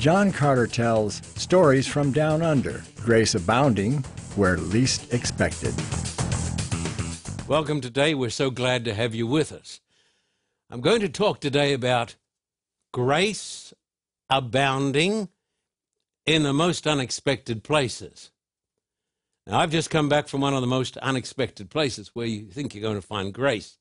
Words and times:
John 0.00 0.32
Carter 0.32 0.66
tells 0.66 1.16
stories 1.36 1.86
from 1.86 2.10
down 2.10 2.40
under, 2.40 2.82
grace 3.02 3.34
abounding 3.34 3.98
where 4.34 4.56
least 4.56 5.12
expected. 5.12 5.74
Welcome 7.46 7.82
today. 7.82 8.14
We're 8.14 8.30
so 8.30 8.50
glad 8.50 8.86
to 8.86 8.94
have 8.94 9.14
you 9.14 9.26
with 9.26 9.52
us. 9.52 9.82
I'm 10.70 10.80
going 10.80 11.02
to 11.02 11.10
talk 11.10 11.38
today 11.38 11.74
about 11.74 12.16
grace 12.94 13.74
abounding 14.30 15.28
in 16.24 16.44
the 16.44 16.54
most 16.54 16.86
unexpected 16.86 17.62
places. 17.62 18.30
Now, 19.46 19.58
I've 19.58 19.70
just 19.70 19.90
come 19.90 20.08
back 20.08 20.28
from 20.28 20.40
one 20.40 20.54
of 20.54 20.62
the 20.62 20.66
most 20.66 20.96
unexpected 20.96 21.68
places 21.68 22.12
where 22.14 22.24
you 22.24 22.46
think 22.46 22.74
you're 22.74 22.80
going 22.80 22.94
to 22.94 23.06
find 23.06 23.34
grace, 23.34 23.76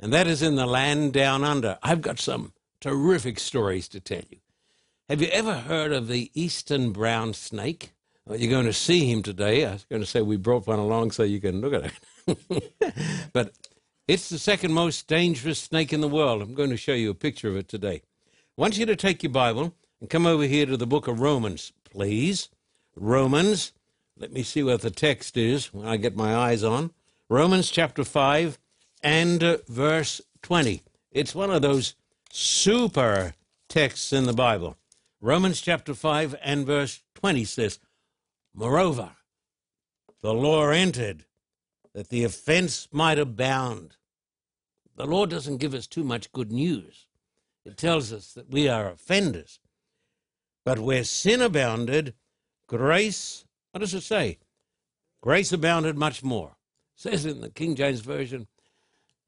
and 0.00 0.14
that 0.14 0.26
is 0.26 0.40
in 0.40 0.56
the 0.56 0.64
land 0.64 1.12
down 1.12 1.44
under. 1.44 1.78
I've 1.82 2.00
got 2.00 2.18
some 2.18 2.54
terrific 2.80 3.38
stories 3.38 3.86
to 3.88 4.00
tell 4.00 4.22
you. 4.30 4.38
Have 5.12 5.20
you 5.20 5.28
ever 5.28 5.52
heard 5.52 5.92
of 5.92 6.08
the 6.08 6.30
eastern 6.32 6.90
brown 6.90 7.34
snake? 7.34 7.92
Well, 8.24 8.40
you're 8.40 8.50
going 8.50 8.64
to 8.64 8.72
see 8.72 9.04
him 9.12 9.22
today. 9.22 9.66
I 9.66 9.72
was 9.72 9.84
going 9.84 10.00
to 10.00 10.06
say 10.06 10.22
we 10.22 10.38
brought 10.38 10.66
one 10.66 10.78
along 10.78 11.10
so 11.10 11.22
you 11.22 11.38
can 11.38 11.60
look 11.60 11.74
at 11.74 11.92
it. 12.26 13.30
but 13.34 13.52
it's 14.08 14.30
the 14.30 14.38
second 14.38 14.72
most 14.72 15.08
dangerous 15.08 15.58
snake 15.58 15.92
in 15.92 16.00
the 16.00 16.08
world. 16.08 16.40
I'm 16.40 16.54
going 16.54 16.70
to 16.70 16.78
show 16.78 16.94
you 16.94 17.10
a 17.10 17.14
picture 17.14 17.48
of 17.48 17.58
it 17.58 17.68
today. 17.68 18.00
I 18.56 18.56
want 18.56 18.78
you 18.78 18.86
to 18.86 18.96
take 18.96 19.22
your 19.22 19.32
Bible 19.32 19.74
and 20.00 20.08
come 20.08 20.24
over 20.24 20.44
here 20.44 20.64
to 20.64 20.78
the 20.78 20.86
book 20.86 21.06
of 21.06 21.20
Romans, 21.20 21.74
please. 21.84 22.48
Romans. 22.96 23.72
Let 24.18 24.32
me 24.32 24.42
see 24.42 24.62
what 24.62 24.80
the 24.80 24.90
text 24.90 25.36
is 25.36 25.74
when 25.74 25.86
I 25.86 25.98
get 25.98 26.16
my 26.16 26.34
eyes 26.34 26.64
on. 26.64 26.90
Romans 27.28 27.70
chapter 27.70 28.02
5 28.02 28.58
and 29.02 29.44
uh, 29.44 29.58
verse 29.68 30.22
20. 30.40 30.82
It's 31.10 31.34
one 31.34 31.50
of 31.50 31.60
those 31.60 31.96
super 32.30 33.34
texts 33.68 34.14
in 34.14 34.24
the 34.24 34.32
Bible. 34.32 34.78
Romans 35.24 35.60
chapter 35.60 35.94
5 35.94 36.34
and 36.42 36.66
verse 36.66 37.00
20 37.14 37.44
says, 37.44 37.78
Moreover, 38.52 39.12
the 40.20 40.34
law 40.34 40.70
entered 40.70 41.26
that 41.94 42.08
the 42.08 42.24
offense 42.24 42.88
might 42.90 43.20
abound. 43.20 43.94
The 44.96 45.06
law 45.06 45.26
doesn't 45.26 45.58
give 45.58 45.74
us 45.74 45.86
too 45.86 46.02
much 46.02 46.32
good 46.32 46.50
news. 46.50 47.06
It 47.64 47.76
tells 47.76 48.12
us 48.12 48.32
that 48.32 48.50
we 48.50 48.68
are 48.68 48.90
offenders. 48.90 49.60
But 50.64 50.80
where 50.80 51.04
sin 51.04 51.40
abounded, 51.40 52.14
grace, 52.66 53.44
what 53.70 53.78
does 53.78 53.94
it 53.94 54.02
say? 54.02 54.38
Grace 55.20 55.52
abounded 55.52 55.96
much 55.96 56.24
more. 56.24 56.56
It 56.96 57.00
says 57.00 57.26
in 57.26 57.42
the 57.42 57.50
King 57.50 57.76
James 57.76 58.00
Version, 58.00 58.48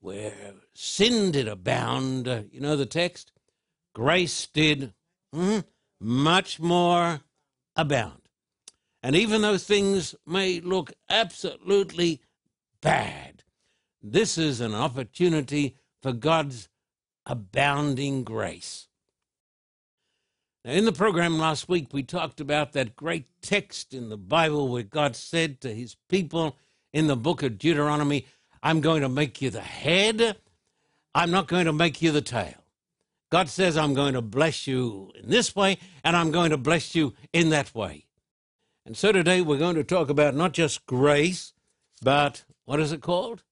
where 0.01 0.55
sin 0.75 1.31
did 1.31 1.47
abound, 1.47 2.27
you 2.51 2.59
know 2.59 2.75
the 2.75 2.85
text? 2.85 3.31
Grace 3.95 4.49
did 4.49 4.93
hmm, 5.33 5.61
much 6.01 6.61
more 6.61 7.21
abound. 7.77 8.23
And 9.03 9.15
even 9.15 9.43
though 9.43 9.59
things 9.59 10.15
may 10.27 10.61
look 10.61 10.93
absolutely 11.11 12.21
bad, 12.81 13.45
this 14.03 14.39
is 14.39 14.61
an 14.61 14.75
opportunity 14.75 15.77
for 16.03 16.13
God's 16.13 16.69
abounding 17.27 18.25
grace. 18.25 18.89
Now, 20.65 20.73
in 20.73 20.87
the 20.87 20.93
program 20.93 21.39
last 21.39 21.69
week, 21.69 21.89
we 21.93 22.03
talked 22.03 22.41
about 22.41 22.73
that 22.73 22.97
great 22.97 23.27
text 23.43 23.93
in 23.93 24.09
the 24.09 24.17
Bible 24.17 24.69
where 24.69 24.83
God 24.83 25.15
said 25.17 25.61
to 25.61 25.75
his 25.75 25.97
people 26.09 26.57
in 26.93 27.07
the 27.07 27.17
book 27.17 27.43
of 27.43 27.59
Deuteronomy, 27.59 28.27
I'm 28.63 28.81
going 28.81 29.03
to 29.03 29.09
make 29.11 29.43
you 29.43 29.51
the 29.51 29.61
head, 29.61 30.37
I'm 31.15 31.31
not 31.31 31.49
going 31.49 31.67
to 31.67 31.73
make 31.73 32.01
you 32.01 32.13
the 32.13 32.23
tail. 32.23 32.64
God 33.31 33.49
says, 33.49 33.77
I'm 33.77 33.95
going 33.95 34.15
to 34.15 34.23
bless 34.23 34.67
you 34.67 35.11
in 35.15 35.29
this 35.31 35.57
way, 35.57 35.79
and 36.05 36.17
I'm 36.17 36.31
going 36.31 36.51
to 36.51 36.57
bless 36.57 36.95
you 36.95 37.15
in 37.33 37.49
that 37.51 37.75
way. 37.75 38.07
And 38.87 38.97
so 38.97 39.13
today 39.13 39.41
we're 39.41 39.59
going 39.59 39.77
to 39.77 39.85
talk 39.85 40.09
about 40.09 40.35
not 40.35 40.53
just 40.53 40.87
grace, 40.87 41.53
but 42.03 42.45
what 42.65 42.81
is 42.81 42.93
it 42.93 43.01
called? 43.01 43.43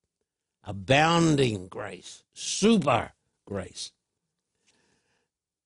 Abounding 0.64 1.68
grace, 1.68 2.22
super 2.34 3.12
grace. 3.46 3.92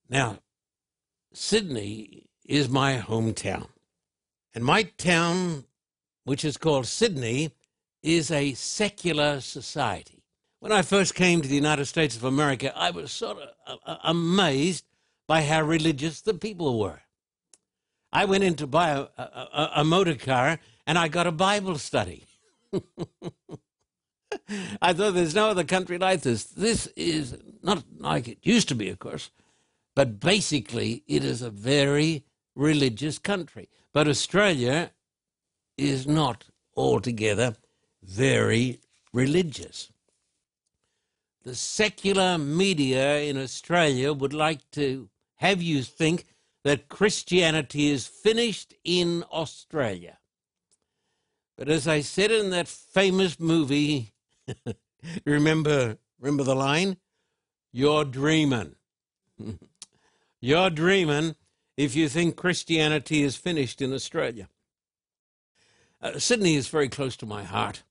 Now, 0.08 0.38
Sydney 1.32 2.26
is 2.44 2.68
my 2.68 2.98
hometown. 2.98 3.68
And 4.54 4.64
my 4.64 4.84
town, 4.84 5.64
which 6.24 6.44
is 6.44 6.56
called 6.56 6.86
Sydney, 6.86 7.52
is 8.02 8.30
a 8.30 8.54
secular 8.54 9.40
society. 9.40 10.22
When 10.58 10.72
I 10.72 10.82
first 10.82 11.14
came 11.14 11.42
to 11.42 11.48
the 11.48 11.54
United 11.54 11.84
States 11.84 12.16
of 12.16 12.24
America, 12.24 12.72
I 12.76 12.90
was 12.90 13.12
sort 13.12 13.38
of 13.38 13.50
uh, 13.66 13.76
uh, 13.84 13.98
amazed 14.04 14.84
by 15.26 15.42
how 15.42 15.62
religious 15.62 16.20
the 16.22 16.32
people 16.34 16.78
were. 16.78 17.02
I 18.12 18.24
went 18.24 18.44
in 18.44 18.54
to 18.56 18.66
buy 18.66 18.90
a, 18.90 19.06
a, 19.18 19.70
a 19.76 19.84
motor 19.84 20.14
car 20.14 20.58
and 20.86 20.96
I 20.96 21.08
got 21.08 21.26
a 21.26 21.32
Bible 21.32 21.76
study. 21.76 22.24
I 24.80 24.92
thought 24.92 25.14
there's 25.14 25.34
no 25.34 25.50
other 25.50 25.64
country 25.64 25.98
like 25.98 26.22
this. 26.22 26.44
This 26.44 26.86
is 26.96 27.36
not 27.62 27.84
like 27.98 28.26
it 28.28 28.38
used 28.42 28.68
to 28.68 28.74
be, 28.74 28.88
of 28.88 28.98
course, 28.98 29.30
but 29.94 30.20
basically 30.20 31.02
it 31.06 31.22
is 31.22 31.42
a 31.42 31.50
very 31.50 32.24
religious 32.54 33.18
country. 33.18 33.68
But 33.92 34.08
Australia 34.08 34.92
is 35.76 36.06
not 36.06 36.44
altogether 36.74 37.56
very 38.02 38.80
religious 39.12 39.90
the 41.46 41.54
secular 41.54 42.36
media 42.36 43.20
in 43.20 43.38
Australia 43.38 44.12
would 44.12 44.34
like 44.34 44.68
to 44.72 45.08
have 45.36 45.62
you 45.62 45.80
think 45.80 46.24
that 46.64 46.88
Christianity 46.88 47.88
is 47.88 48.08
finished 48.08 48.74
in 48.82 49.22
Australia. 49.30 50.18
But 51.56 51.68
as 51.68 51.86
I 51.86 52.00
said 52.00 52.32
in 52.32 52.50
that 52.50 52.66
famous 52.66 53.38
movie, 53.38 54.12
remember 55.24 55.98
remember 56.18 56.42
the 56.42 56.56
line? 56.56 56.96
You're 57.72 58.04
dreaming. 58.04 58.74
You're 60.40 60.70
dreaming 60.70 61.36
if 61.76 61.94
you 61.94 62.08
think 62.08 62.34
Christianity 62.34 63.22
is 63.22 63.36
finished 63.36 63.80
in 63.80 63.92
Australia. 63.92 64.48
Uh, 66.02 66.18
Sydney 66.18 66.56
is 66.56 66.66
very 66.66 66.88
close 66.88 67.16
to 67.18 67.26
my 67.26 67.44
heart. 67.44 67.84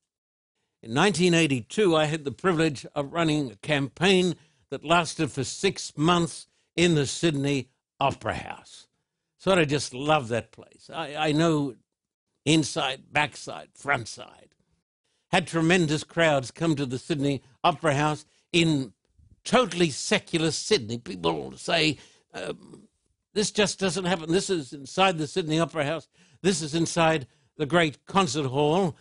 In 0.86 0.94
1982, 0.94 1.96
I 1.96 2.04
had 2.04 2.22
the 2.22 2.30
privilege 2.30 2.86
of 2.94 3.12
running 3.12 3.50
a 3.50 3.56
campaign 3.56 4.36
that 4.70 4.84
lasted 4.84 5.32
for 5.32 5.42
six 5.42 5.92
months 5.96 6.46
in 6.76 6.94
the 6.94 7.08
Sydney 7.08 7.70
Opera 7.98 8.34
House. 8.34 8.86
So 9.36 9.50
I 9.50 9.64
just 9.64 9.92
love 9.92 10.28
that 10.28 10.52
place. 10.52 10.88
I, 10.94 11.16
I 11.16 11.32
know 11.32 11.74
inside, 12.44 13.12
backside, 13.12 13.70
front 13.74 14.06
side. 14.06 14.50
Had 15.32 15.48
tremendous 15.48 16.04
crowds 16.04 16.52
come 16.52 16.76
to 16.76 16.86
the 16.86 17.00
Sydney 17.00 17.42
Opera 17.64 17.96
House 17.96 18.24
in 18.52 18.92
totally 19.42 19.90
secular 19.90 20.52
Sydney. 20.52 20.98
People 20.98 21.56
say, 21.56 21.98
um, 22.32 22.82
this 23.34 23.50
just 23.50 23.80
doesn't 23.80 24.04
happen. 24.04 24.30
This 24.30 24.50
is 24.50 24.72
inside 24.72 25.18
the 25.18 25.26
Sydney 25.26 25.58
Opera 25.58 25.84
House. 25.84 26.06
This 26.42 26.62
is 26.62 26.76
inside 26.76 27.26
the 27.56 27.66
great 27.66 28.06
concert 28.06 28.46
hall. 28.46 28.96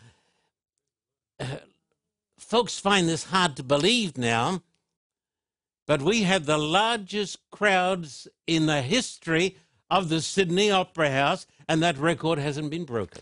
Uh, 1.40 1.58
folks 2.38 2.80
find 2.80 3.08
this 3.08 3.26
hard 3.26 3.56
to 3.58 3.64
believe 3.64 4.18
now, 4.18 4.62
but 5.88 6.02
we 6.02 6.24
had 6.24 6.46
the 6.46 6.58
largest 6.58 7.40
crowds 7.52 8.28
in 8.48 8.66
the 8.66 8.82
history 8.82 9.58
of 9.90 10.10
the 10.10 10.22
Sydney 10.22 10.72
Opera 10.72 11.12
House, 11.12 11.46
and 11.68 11.82
that 11.84 11.98
record 11.98 12.40
hasn't 12.40 12.72
been 12.72 12.86
broken. 12.86 13.22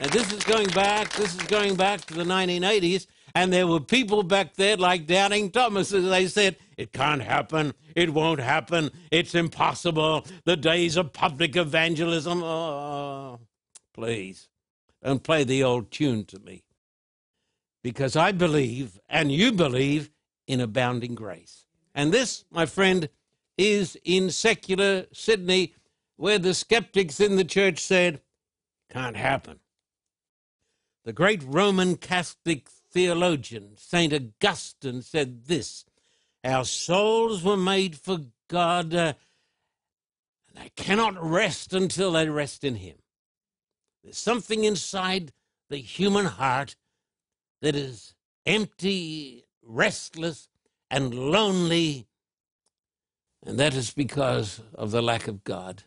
And 0.00 0.10
this 0.12 0.32
is 0.32 0.44
going 0.44 0.68
back, 0.68 1.12
this 1.14 1.34
is 1.34 1.42
going 1.42 1.74
back 1.74 2.02
to 2.02 2.14
the 2.14 2.22
1980s, 2.22 3.06
and 3.34 3.52
there 3.52 3.66
were 3.66 3.80
people 3.80 4.22
back 4.22 4.54
there 4.54 4.76
like 4.76 5.06
Doubting 5.06 5.50
Thomas, 5.50 5.92
as 5.92 6.08
they 6.08 6.28
said, 6.28 6.56
it 6.76 6.92
can't 6.92 7.22
happen, 7.22 7.74
it 7.96 8.14
won't 8.14 8.40
happen, 8.40 8.90
it's 9.10 9.34
impossible, 9.34 10.24
the 10.44 10.56
days 10.56 10.96
of 10.96 11.12
public 11.12 11.56
evangelism. 11.56 12.42
Oh, 12.42 13.40
please, 13.92 14.48
don't 15.02 15.22
play 15.22 15.42
the 15.42 15.64
old 15.64 15.90
tune 15.90 16.24
to 16.26 16.38
me 16.38 16.62
because 17.82 18.16
I 18.16 18.32
believe 18.32 18.98
and 19.08 19.30
you 19.30 19.52
believe 19.52 20.10
in 20.46 20.60
abounding 20.60 21.14
grace. 21.14 21.66
And 21.94 22.12
this, 22.12 22.44
my 22.50 22.66
friend, 22.66 23.08
is 23.56 23.96
in 24.04 24.30
secular 24.30 25.06
Sydney, 25.12 25.74
where 26.16 26.38
the 26.38 26.54
skeptics 26.54 27.20
in 27.20 27.36
the 27.36 27.44
church 27.44 27.78
said, 27.78 28.20
Can't 28.90 29.16
happen. 29.16 29.60
The 31.04 31.12
great 31.12 31.42
Roman 31.44 31.96
Catholic 31.96 32.68
theologian, 32.68 33.76
St. 33.76 34.12
Augustine, 34.12 35.02
said 35.02 35.44
this 35.46 35.84
Our 36.44 36.64
souls 36.64 37.42
were 37.42 37.56
made 37.56 37.96
for 37.96 38.18
God, 38.48 38.94
uh, 38.94 39.14
and 40.48 40.64
they 40.64 40.70
cannot 40.76 41.22
rest 41.22 41.72
until 41.72 42.12
they 42.12 42.28
rest 42.28 42.64
in 42.64 42.76
Him. 42.76 42.96
There's 44.02 44.18
something 44.18 44.64
inside 44.64 45.32
the 45.68 45.78
human 45.78 46.26
heart 46.26 46.76
that 47.60 47.74
is 47.74 48.14
empty, 48.46 49.44
restless, 49.62 50.48
and 50.90 51.14
lonely, 51.14 52.06
and 53.44 53.58
that 53.58 53.74
is 53.74 53.92
because 53.92 54.60
of 54.74 54.90
the 54.90 55.02
lack 55.02 55.28
of 55.28 55.44
God. 55.44 55.84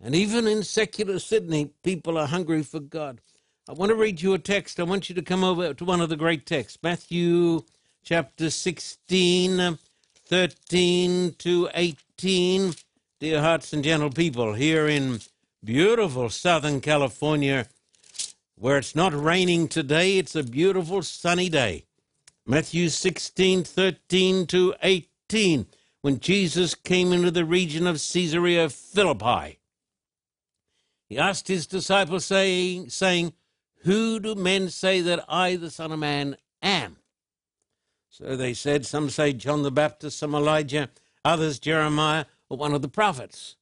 And 0.00 0.14
even 0.14 0.46
in 0.46 0.62
secular 0.62 1.18
Sydney, 1.18 1.70
people 1.82 2.16
are 2.18 2.26
hungry 2.26 2.62
for 2.62 2.80
God. 2.80 3.20
I 3.68 3.72
want 3.72 3.90
to 3.90 3.96
read 3.96 4.22
you 4.22 4.32
a 4.34 4.38
text. 4.38 4.78
I 4.80 4.84
want 4.84 5.08
you 5.08 5.14
to 5.16 5.22
come 5.22 5.44
over 5.44 5.74
to 5.74 5.84
one 5.84 6.00
of 6.00 6.08
the 6.08 6.16
great 6.16 6.46
texts 6.46 6.78
Matthew 6.82 7.62
chapter 8.04 8.48
16, 8.48 9.78
13 10.24 11.34
to 11.38 11.68
18. 11.74 12.74
Dear 13.20 13.40
hearts 13.40 13.72
and 13.72 13.82
gentle 13.82 14.10
people, 14.10 14.54
here 14.54 14.86
in 14.86 15.20
beautiful 15.64 16.30
Southern 16.30 16.80
California, 16.80 17.66
where 18.58 18.78
it's 18.78 18.96
not 18.96 19.14
raining 19.14 19.68
today, 19.68 20.18
it's 20.18 20.34
a 20.34 20.42
beautiful 20.42 21.02
sunny 21.02 21.48
day. 21.48 21.84
Matthew 22.44 22.88
16, 22.88 23.62
13 23.62 24.46
to 24.46 24.74
18, 24.82 25.66
when 26.00 26.18
Jesus 26.18 26.74
came 26.74 27.12
into 27.12 27.30
the 27.30 27.44
region 27.44 27.86
of 27.86 27.96
Caesarea 27.96 28.68
Philippi. 28.68 29.58
He 31.08 31.18
asked 31.18 31.48
his 31.48 31.66
disciples, 31.66 32.24
saying, 32.24 32.90
saying, 32.90 33.32
Who 33.82 34.18
do 34.18 34.34
men 34.34 34.70
say 34.70 35.00
that 35.02 35.24
I, 35.28 35.56
the 35.56 35.70
Son 35.70 35.92
of 35.92 35.98
Man, 35.98 36.36
am? 36.60 36.96
So 38.08 38.36
they 38.36 38.54
said, 38.54 38.84
Some 38.84 39.08
say 39.08 39.32
John 39.32 39.62
the 39.62 39.70
Baptist, 39.70 40.18
some 40.18 40.34
Elijah, 40.34 40.90
others 41.24 41.58
Jeremiah, 41.58 42.24
or 42.48 42.56
one 42.56 42.74
of 42.74 42.82
the 42.82 42.88
prophets. 42.88 43.56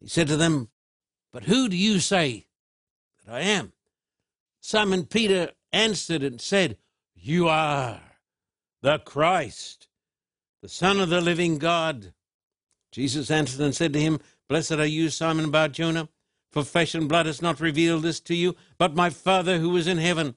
He 0.00 0.08
said 0.08 0.28
to 0.28 0.36
them, 0.36 0.68
But 1.32 1.44
who 1.44 1.68
do 1.68 1.76
you 1.76 1.98
say 1.98 2.46
that 3.24 3.34
I 3.34 3.40
am? 3.40 3.72
Simon 4.60 5.06
Peter 5.06 5.52
answered 5.72 6.22
and 6.22 6.40
said, 6.40 6.76
You 7.14 7.48
are 7.48 8.00
the 8.82 8.98
Christ, 8.98 9.88
the 10.62 10.68
Son 10.68 11.00
of 11.00 11.08
the 11.08 11.20
living 11.20 11.58
God. 11.58 12.12
Jesus 12.92 13.30
answered 13.30 13.60
and 13.60 13.74
said 13.74 13.92
to 13.92 14.00
him, 14.00 14.20
Blessed 14.48 14.72
are 14.72 14.86
you, 14.86 15.10
Simon 15.10 15.50
Bar 15.50 15.68
Jonah, 15.68 16.08
for 16.50 16.64
flesh 16.64 16.94
and 16.94 17.08
blood 17.08 17.26
has 17.26 17.42
not 17.42 17.60
revealed 17.60 18.02
this 18.02 18.20
to 18.20 18.34
you, 18.34 18.56
but 18.78 18.94
my 18.94 19.10
Father 19.10 19.58
who 19.58 19.76
is 19.76 19.86
in 19.86 19.98
heaven. 19.98 20.34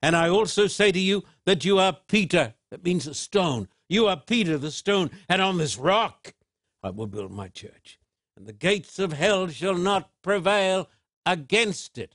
And 0.00 0.14
I 0.14 0.28
also 0.28 0.66
say 0.66 0.92
to 0.92 0.98
you 0.98 1.24
that 1.46 1.64
you 1.64 1.78
are 1.78 1.98
Peter, 2.06 2.54
that 2.70 2.84
means 2.84 3.06
a 3.06 3.14
stone. 3.14 3.68
You 3.88 4.06
are 4.06 4.16
Peter, 4.16 4.56
the 4.56 4.70
stone, 4.70 5.10
and 5.28 5.42
on 5.42 5.58
this 5.58 5.78
rock 5.78 6.34
I 6.82 6.90
will 6.90 7.06
build 7.06 7.32
my 7.32 7.48
church, 7.48 7.98
and 8.36 8.46
the 8.46 8.52
gates 8.52 8.98
of 8.98 9.12
hell 9.14 9.48
shall 9.48 9.74
not 9.74 10.10
prevail 10.22 10.88
against 11.24 11.98
it. 11.98 12.14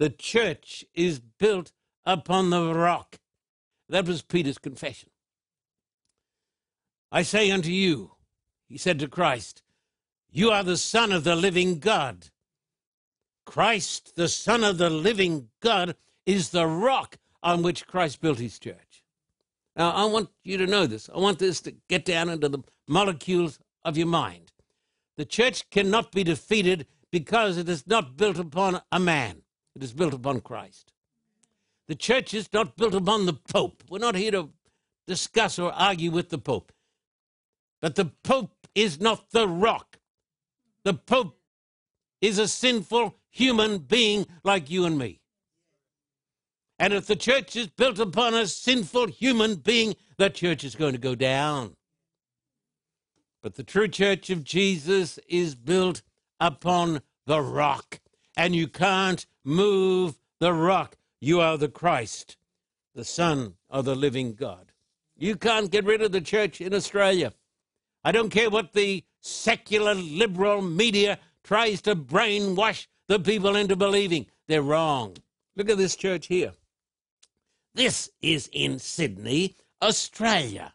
The 0.00 0.08
church 0.10 0.82
is 0.94 1.20
built 1.20 1.72
upon 2.06 2.48
the 2.48 2.72
rock. 2.74 3.20
That 3.90 4.06
was 4.06 4.22
Peter's 4.22 4.56
confession. 4.56 5.10
I 7.12 7.22
say 7.22 7.50
unto 7.50 7.70
you, 7.70 8.12
he 8.66 8.78
said 8.78 8.98
to 9.00 9.08
Christ, 9.08 9.62
you 10.32 10.50
are 10.52 10.64
the 10.64 10.78
Son 10.78 11.12
of 11.12 11.24
the 11.24 11.36
living 11.36 11.80
God. 11.80 12.28
Christ, 13.44 14.16
the 14.16 14.28
Son 14.28 14.64
of 14.64 14.78
the 14.78 14.88
living 14.88 15.50
God, 15.60 15.96
is 16.24 16.48
the 16.48 16.66
rock 16.66 17.18
on 17.42 17.62
which 17.62 17.86
Christ 17.86 18.22
built 18.22 18.38
his 18.38 18.58
church. 18.58 19.04
Now, 19.76 19.90
I 19.90 20.06
want 20.06 20.30
you 20.44 20.56
to 20.56 20.66
know 20.66 20.86
this. 20.86 21.10
I 21.14 21.18
want 21.18 21.38
this 21.38 21.60
to 21.62 21.74
get 21.88 22.06
down 22.06 22.30
into 22.30 22.48
the 22.48 22.62
molecules 22.88 23.58
of 23.84 23.98
your 23.98 24.06
mind. 24.06 24.52
The 25.18 25.26
church 25.26 25.68
cannot 25.68 26.10
be 26.10 26.24
defeated 26.24 26.86
because 27.10 27.58
it 27.58 27.68
is 27.68 27.86
not 27.86 28.16
built 28.16 28.38
upon 28.38 28.80
a 28.90 28.98
man, 28.98 29.42
it 29.74 29.82
is 29.82 29.92
built 29.92 30.14
upon 30.14 30.40
Christ. 30.40 30.92
The 31.88 31.94
church 31.94 32.34
is 32.34 32.52
not 32.52 32.76
built 32.76 32.94
upon 32.94 33.26
the 33.26 33.32
Pope. 33.32 33.82
We're 33.90 33.98
not 33.98 34.14
here 34.14 34.30
to 34.32 34.50
discuss 35.06 35.58
or 35.58 35.72
argue 35.72 36.10
with 36.10 36.28
the 36.28 36.38
Pope. 36.38 36.72
But 37.80 37.96
the 37.96 38.12
Pope 38.22 38.66
is 38.74 39.00
not 39.00 39.30
the 39.30 39.48
rock. 39.48 39.98
The 40.84 40.94
Pope 40.94 41.38
is 42.20 42.38
a 42.38 42.48
sinful 42.48 43.16
human 43.30 43.78
being 43.78 44.26
like 44.44 44.70
you 44.70 44.84
and 44.84 44.98
me. 44.98 45.20
And 46.78 46.92
if 46.94 47.06
the 47.06 47.16
church 47.16 47.56
is 47.56 47.66
built 47.66 47.98
upon 47.98 48.34
a 48.34 48.46
sinful 48.46 49.08
human 49.08 49.56
being, 49.56 49.96
the 50.16 50.30
church 50.30 50.64
is 50.64 50.74
going 50.74 50.92
to 50.92 50.98
go 50.98 51.14
down. 51.14 51.76
But 53.42 53.54
the 53.54 53.62
true 53.62 53.88
church 53.88 54.30
of 54.30 54.44
Jesus 54.44 55.18
is 55.28 55.54
built 55.54 56.02
upon 56.38 57.02
the 57.26 57.40
rock, 57.40 57.99
and 58.40 58.56
you 58.56 58.66
can't 58.66 59.26
move 59.44 60.18
the 60.38 60.54
rock. 60.54 60.96
You 61.20 61.42
are 61.42 61.58
the 61.58 61.68
Christ, 61.68 62.38
the 62.94 63.04
Son 63.04 63.56
of 63.68 63.84
the 63.84 63.94
living 63.94 64.32
God. 64.32 64.72
You 65.18 65.36
can't 65.36 65.70
get 65.70 65.84
rid 65.84 66.00
of 66.00 66.12
the 66.12 66.22
church 66.22 66.58
in 66.62 66.72
Australia. 66.72 67.34
I 68.02 68.12
don't 68.12 68.30
care 68.30 68.48
what 68.48 68.72
the 68.72 69.04
secular 69.20 69.94
liberal 69.94 70.62
media 70.62 71.18
tries 71.44 71.82
to 71.82 71.94
brainwash 71.94 72.86
the 73.08 73.20
people 73.20 73.56
into 73.56 73.76
believing. 73.76 74.24
They're 74.48 74.62
wrong. 74.62 75.18
Look 75.54 75.68
at 75.68 75.76
this 75.76 75.94
church 75.94 76.28
here. 76.28 76.54
This 77.74 78.08
is 78.22 78.48
in 78.54 78.78
Sydney, 78.78 79.54
Australia 79.82 80.72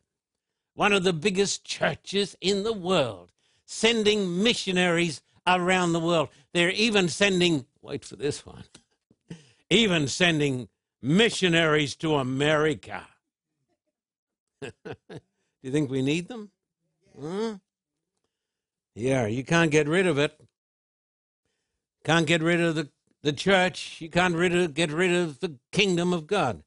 one 0.76 0.92
of 0.92 1.04
the 1.04 1.14
biggest 1.14 1.64
churches 1.64 2.36
in 2.42 2.64
the 2.64 2.74
world, 2.74 3.32
sending 3.66 4.44
missionaries 4.44 5.22
around 5.48 5.94
the 5.94 6.00
world. 6.00 6.30
They're 6.54 6.72
even 6.72 7.10
sending, 7.10 7.66
wait 7.82 8.06
for 8.06 8.16
this 8.16 8.46
one, 8.46 8.64
even 9.70 10.08
sending 10.08 10.70
missionaries 11.02 11.96
to 11.98 12.16
America. 12.16 13.08
Do 14.62 14.72
you 15.62 15.72
think 15.72 15.90
we 15.90 16.02
need 16.02 16.28
them? 16.28 16.52
Huh? 17.20 17.56
Yeah, 18.96 19.26
you 19.28 19.44
can't 19.44 19.72
get 19.72 19.88
rid 19.88 20.08
of 20.08 20.18
it. 20.18 20.40
Can't 22.04 22.28
get 22.28 22.42
rid 22.42 22.62
of 22.62 22.76
the, 22.76 22.90
the 23.24 23.34
church. 23.34 24.00
You 24.00 24.10
can't 24.10 24.36
rid 24.36 24.56
of, 24.56 24.74
get 24.74 24.92
rid 24.92 25.12
of 25.12 25.40
the 25.40 25.58
kingdom 25.72 26.14
of 26.14 26.28
God. 26.28 26.64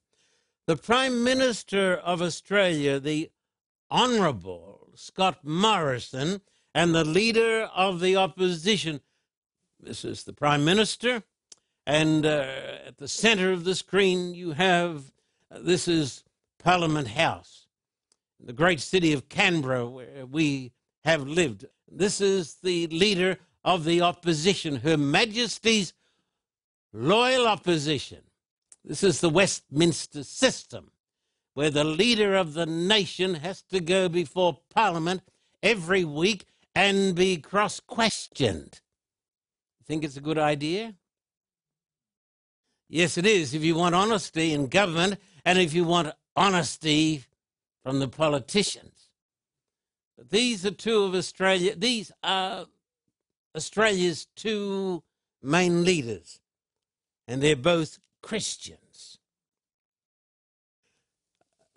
The 0.66 0.76
Prime 0.76 1.24
Minister 1.24 1.94
of 1.94 2.20
Australia, 2.20 3.00
the 3.00 3.30
Honorable 3.90 4.90
Scott 4.94 5.38
Morrison 5.42 6.42
and 6.74 6.94
the 6.94 7.04
leader 7.04 7.68
of 7.74 8.00
the 8.00 8.16
opposition. 8.16 9.00
This 9.80 10.04
is 10.04 10.24
the 10.24 10.32
Prime 10.32 10.64
Minister. 10.64 11.22
And 11.86 12.26
uh, 12.26 12.46
at 12.86 12.98
the 12.98 13.08
center 13.08 13.50
of 13.50 13.64
the 13.64 13.74
screen, 13.74 14.34
you 14.34 14.52
have 14.52 15.10
uh, 15.50 15.58
this 15.62 15.88
is 15.88 16.24
Parliament 16.58 17.08
House, 17.08 17.66
the 18.38 18.52
great 18.52 18.80
city 18.80 19.12
of 19.12 19.28
Canberra, 19.28 19.86
where 19.86 20.26
we 20.26 20.72
have 21.04 21.26
lived. 21.26 21.64
This 21.90 22.20
is 22.20 22.56
the 22.62 22.86
leader 22.88 23.38
of 23.64 23.84
the 23.84 24.02
opposition, 24.02 24.76
Her 24.76 24.98
Majesty's 24.98 25.94
loyal 26.92 27.46
opposition. 27.46 28.22
This 28.84 29.02
is 29.02 29.20
the 29.20 29.30
Westminster 29.30 30.24
system 30.24 30.90
where 31.54 31.70
the 31.70 31.84
leader 31.84 32.34
of 32.34 32.54
the 32.54 32.66
nation 32.66 33.34
has 33.34 33.62
to 33.62 33.80
go 33.80 34.08
before 34.08 34.60
Parliament 34.72 35.22
every 35.62 36.04
week 36.04 36.44
and 36.78 37.16
be 37.16 37.36
cross 37.36 37.80
questioned. 37.80 38.80
Think 39.84 40.04
it's 40.04 40.16
a 40.16 40.20
good 40.20 40.38
idea? 40.38 40.94
Yes, 42.88 43.18
it 43.18 43.26
is 43.26 43.52
if 43.52 43.64
you 43.64 43.74
want 43.74 43.96
honesty 43.96 44.52
in 44.52 44.68
government 44.68 45.18
and 45.44 45.58
if 45.58 45.74
you 45.74 45.82
want 45.82 46.14
honesty 46.36 47.24
from 47.82 47.98
the 47.98 48.06
politicians. 48.06 49.10
But 50.16 50.30
these 50.30 50.64
are 50.64 50.70
two 50.70 51.02
of 51.02 51.16
Australia, 51.16 51.74
these 51.74 52.12
are 52.22 52.66
Australia's 53.56 54.28
two 54.36 55.02
main 55.42 55.82
leaders, 55.82 56.38
and 57.26 57.42
they're 57.42 57.56
both 57.56 57.98
Christian. 58.22 58.78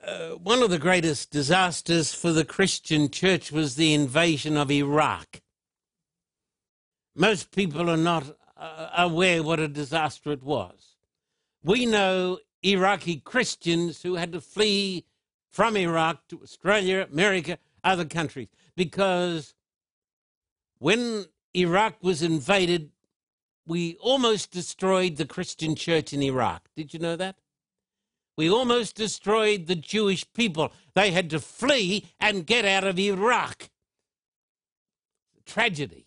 Uh, 0.06 0.32
one 0.32 0.64
of 0.64 0.72
the 0.72 0.80
greatest 0.80 1.30
disasters 1.30 2.12
for 2.12 2.32
the 2.32 2.46
Christian 2.46 3.10
church 3.10 3.52
was 3.52 3.76
the 3.76 3.94
invasion 3.94 4.58
of 4.58 4.72
Iraq. 4.72 5.42
Most 7.16 7.52
people 7.52 7.88
are 7.88 7.98
not 7.98 8.36
uh, 8.58 8.90
aware 8.98 9.44
what 9.44 9.60
a 9.60 9.68
disaster 9.68 10.32
it 10.32 10.42
was. 10.42 10.96
We 11.64 11.86
know 11.86 12.40
Iraqi 12.64 13.18
Christians 13.18 14.02
who 14.02 14.16
had 14.16 14.32
to 14.32 14.42
flee 14.42 15.06
from 15.52 15.78
Iraq 15.78 16.28
to 16.30 16.42
Australia, 16.42 17.08
America, 17.12 17.60
other 17.84 18.06
countries, 18.06 18.48
because 18.76 19.54
when 20.80 21.26
Iraq 21.54 21.98
was 22.02 22.24
invaded, 22.24 22.90
we 23.68 23.98
almost 23.98 24.50
destroyed 24.50 25.18
the 25.18 25.26
Christian 25.26 25.76
church 25.76 26.12
in 26.12 26.24
Iraq. 26.24 26.70
Did 26.76 26.92
you 26.92 27.00
know 27.00 27.16
that? 27.18 27.36
We 28.38 28.50
almost 28.50 28.96
destroyed 28.96 29.68
the 29.68 29.76
Jewish 29.76 30.26
people. 30.34 30.72
They 30.96 31.12
had 31.12 31.30
to 31.32 31.40
flee 31.40 32.08
and 32.20 32.46
get 32.46 32.66
out 32.66 32.84
of 32.84 32.98
Iraq. 32.98 33.70
Tragedy. 35.46 36.06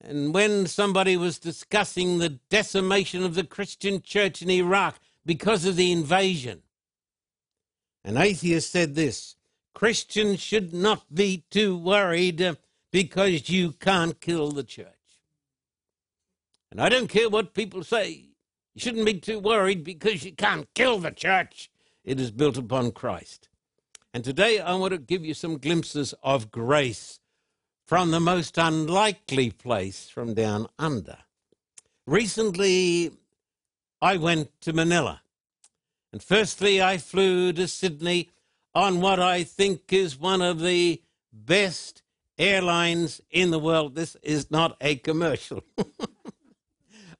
And 0.00 0.34
when 0.34 0.66
somebody 0.66 1.16
was 1.16 1.38
discussing 1.38 2.18
the 2.18 2.40
decimation 2.50 3.22
of 3.22 3.34
the 3.34 3.44
Christian 3.44 4.02
church 4.02 4.42
in 4.42 4.50
Iraq 4.50 4.98
because 5.24 5.64
of 5.64 5.76
the 5.76 5.92
invasion, 5.92 6.62
an 8.04 8.16
atheist 8.16 8.72
said 8.72 8.94
this 8.94 9.36
Christians 9.74 10.40
should 10.40 10.74
not 10.74 11.14
be 11.14 11.44
too 11.50 11.76
worried 11.76 12.42
uh, 12.42 12.54
because 12.90 13.48
you 13.48 13.72
can't 13.72 14.20
kill 14.20 14.50
the 14.50 14.64
church. 14.64 14.86
And 16.70 16.80
I 16.80 16.88
don't 16.88 17.08
care 17.08 17.28
what 17.28 17.54
people 17.54 17.84
say, 17.84 18.31
you 18.74 18.80
shouldn't 18.80 19.06
be 19.06 19.20
too 19.20 19.38
worried 19.38 19.84
because 19.84 20.24
you 20.24 20.32
can't 20.32 20.72
kill 20.74 20.98
the 20.98 21.10
church. 21.10 21.70
It 22.04 22.18
is 22.18 22.30
built 22.30 22.56
upon 22.56 22.92
Christ. 22.92 23.48
And 24.14 24.24
today 24.24 24.60
I 24.60 24.74
want 24.74 24.92
to 24.92 24.98
give 24.98 25.24
you 25.24 25.34
some 25.34 25.58
glimpses 25.58 26.14
of 26.22 26.50
grace 26.50 27.20
from 27.86 28.10
the 28.10 28.20
most 28.20 28.58
unlikely 28.58 29.50
place 29.50 30.08
from 30.08 30.34
down 30.34 30.66
under. 30.78 31.18
Recently, 32.06 33.12
I 34.00 34.16
went 34.16 34.50
to 34.62 34.72
Manila. 34.72 35.22
And 36.12 36.22
firstly, 36.22 36.82
I 36.82 36.98
flew 36.98 37.52
to 37.52 37.68
Sydney 37.68 38.30
on 38.74 39.00
what 39.00 39.20
I 39.20 39.44
think 39.44 39.92
is 39.92 40.18
one 40.18 40.42
of 40.42 40.60
the 40.60 41.00
best 41.32 42.02
airlines 42.38 43.20
in 43.30 43.50
the 43.50 43.58
world. 43.58 43.94
This 43.94 44.16
is 44.22 44.50
not 44.50 44.76
a 44.80 44.96
commercial. 44.96 45.62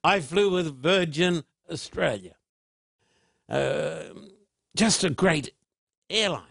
I 0.03 0.19
flew 0.19 0.51
with 0.51 0.81
Virgin 0.81 1.43
Australia. 1.71 2.35
Uh, 3.49 4.03
just 4.75 5.03
a 5.03 5.09
great 5.09 5.53
airline. 6.09 6.43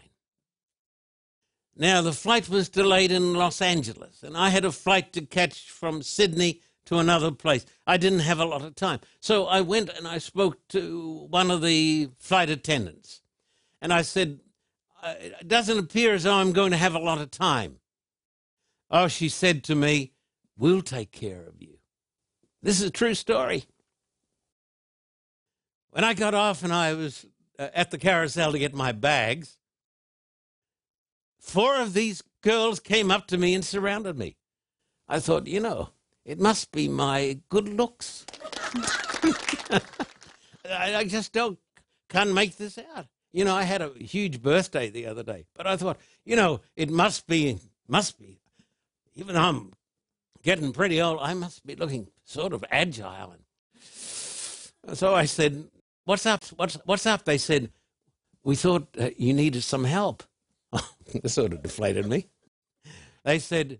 Now, 1.75 2.01
the 2.01 2.13
flight 2.13 2.49
was 2.49 2.69
delayed 2.69 3.11
in 3.11 3.33
Los 3.33 3.61
Angeles, 3.61 4.21
and 4.23 4.37
I 4.37 4.49
had 4.49 4.63
a 4.63 4.71
flight 4.71 5.11
to 5.13 5.25
catch 5.25 5.69
from 5.71 6.03
Sydney 6.03 6.61
to 6.85 6.97
another 6.97 7.31
place. 7.31 7.65
I 7.87 7.97
didn't 7.97 8.19
have 8.19 8.39
a 8.39 8.45
lot 8.45 8.61
of 8.61 8.75
time. 8.75 8.99
So 9.19 9.45
I 9.45 9.61
went 9.61 9.89
and 9.89 10.07
I 10.07 10.17
spoke 10.17 10.67
to 10.69 11.27
one 11.29 11.49
of 11.49 11.61
the 11.61 12.09
flight 12.17 12.49
attendants. 12.49 13.21
And 13.81 13.91
I 13.91 14.01
said, 14.01 14.39
It 15.03 15.47
doesn't 15.47 15.79
appear 15.79 16.13
as 16.13 16.23
though 16.23 16.35
I'm 16.35 16.51
going 16.51 16.71
to 16.71 16.77
have 16.77 16.95
a 16.95 16.99
lot 16.99 17.21
of 17.21 17.31
time. 17.31 17.79
Oh, 18.91 19.07
she 19.07 19.29
said 19.29 19.63
to 19.65 19.75
me, 19.75 20.11
We'll 20.57 20.81
take 20.81 21.11
care 21.11 21.43
of 21.43 21.61
you. 21.61 21.72
This 22.63 22.79
is 22.79 22.87
a 22.87 22.91
true 22.91 23.13
story. 23.13 23.65
When 25.91 26.05
I 26.05 26.13
got 26.13 26.33
off 26.33 26.63
and 26.63 26.71
I 26.73 26.93
was 26.93 27.25
uh, 27.59 27.67
at 27.73 27.91
the 27.91 27.97
carousel 27.97 28.53
to 28.53 28.59
get 28.59 28.73
my 28.73 28.93
bags, 28.93 29.57
four 31.39 31.75
of 31.75 31.93
these 31.93 32.23
girls 32.41 32.79
came 32.79 33.11
up 33.11 33.27
to 33.27 33.37
me 33.37 33.53
and 33.53 33.65
surrounded 33.65 34.17
me. 34.17 34.37
I 35.09 35.19
thought, 35.19 35.45
you 35.45 35.59
know, 35.59 35.89
it 36.23 36.39
must 36.39 36.71
be 36.71 36.87
my 36.87 37.39
good 37.49 37.67
looks. 37.67 38.25
I, 40.65 40.95
I, 40.95 41.03
just 41.03 41.33
don't 41.33 41.59
can't 42.07 42.33
make 42.33 42.55
this 42.55 42.79
out. 42.95 43.07
You 43.33 43.43
know, 43.43 43.53
I 43.53 43.63
had 43.63 43.81
a 43.81 43.91
huge 43.99 44.41
birthday 44.41 44.89
the 44.89 45.05
other 45.05 45.21
day, 45.21 45.45
but 45.53 45.67
I 45.67 45.75
thought, 45.75 45.97
you 46.23 46.37
know, 46.37 46.61
it 46.77 46.89
must 46.89 47.27
be 47.27 47.59
must 47.89 48.17
be. 48.17 48.39
Even 49.15 49.35
though 49.35 49.41
I'm 49.41 49.73
getting 50.43 50.71
pretty 50.71 51.01
old, 51.01 51.19
I 51.21 51.33
must 51.33 51.65
be 51.65 51.75
looking 51.75 52.07
sort 52.23 52.53
of 52.53 52.63
agile. 52.69 53.35
And 54.85 54.97
so 54.97 55.15
I 55.15 55.25
said, 55.25 55.65
"What's 56.05 56.25
up? 56.25 56.43
What's 56.55 56.75
what's 56.85 57.05
up?" 57.05 57.25
They 57.25 57.37
said, 57.37 57.71
"We 58.43 58.55
thought 58.55 58.87
uh, 58.99 59.09
you 59.17 59.33
needed 59.33 59.63
some 59.63 59.85
help." 59.85 60.23
this 61.21 61.33
sort 61.33 61.53
of 61.53 61.61
deflated 61.61 62.05
me. 62.05 62.27
They 63.23 63.39
said, 63.39 63.79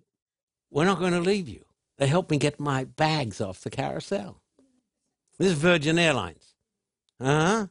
We're 0.71 0.85
not 0.85 0.99
going 0.99 1.13
to 1.13 1.19
leave 1.19 1.49
you. 1.49 1.65
They 1.97 2.07
helped 2.07 2.31
me 2.31 2.37
get 2.37 2.59
my 2.59 2.83
bags 2.85 3.41
off 3.41 3.61
the 3.61 3.69
carousel. 3.69 4.41
This 5.37 5.51
is 5.51 5.57
Virgin 5.57 5.99
Airlines. 5.99 6.55
Uh 7.19 7.25
huh. 7.25 7.67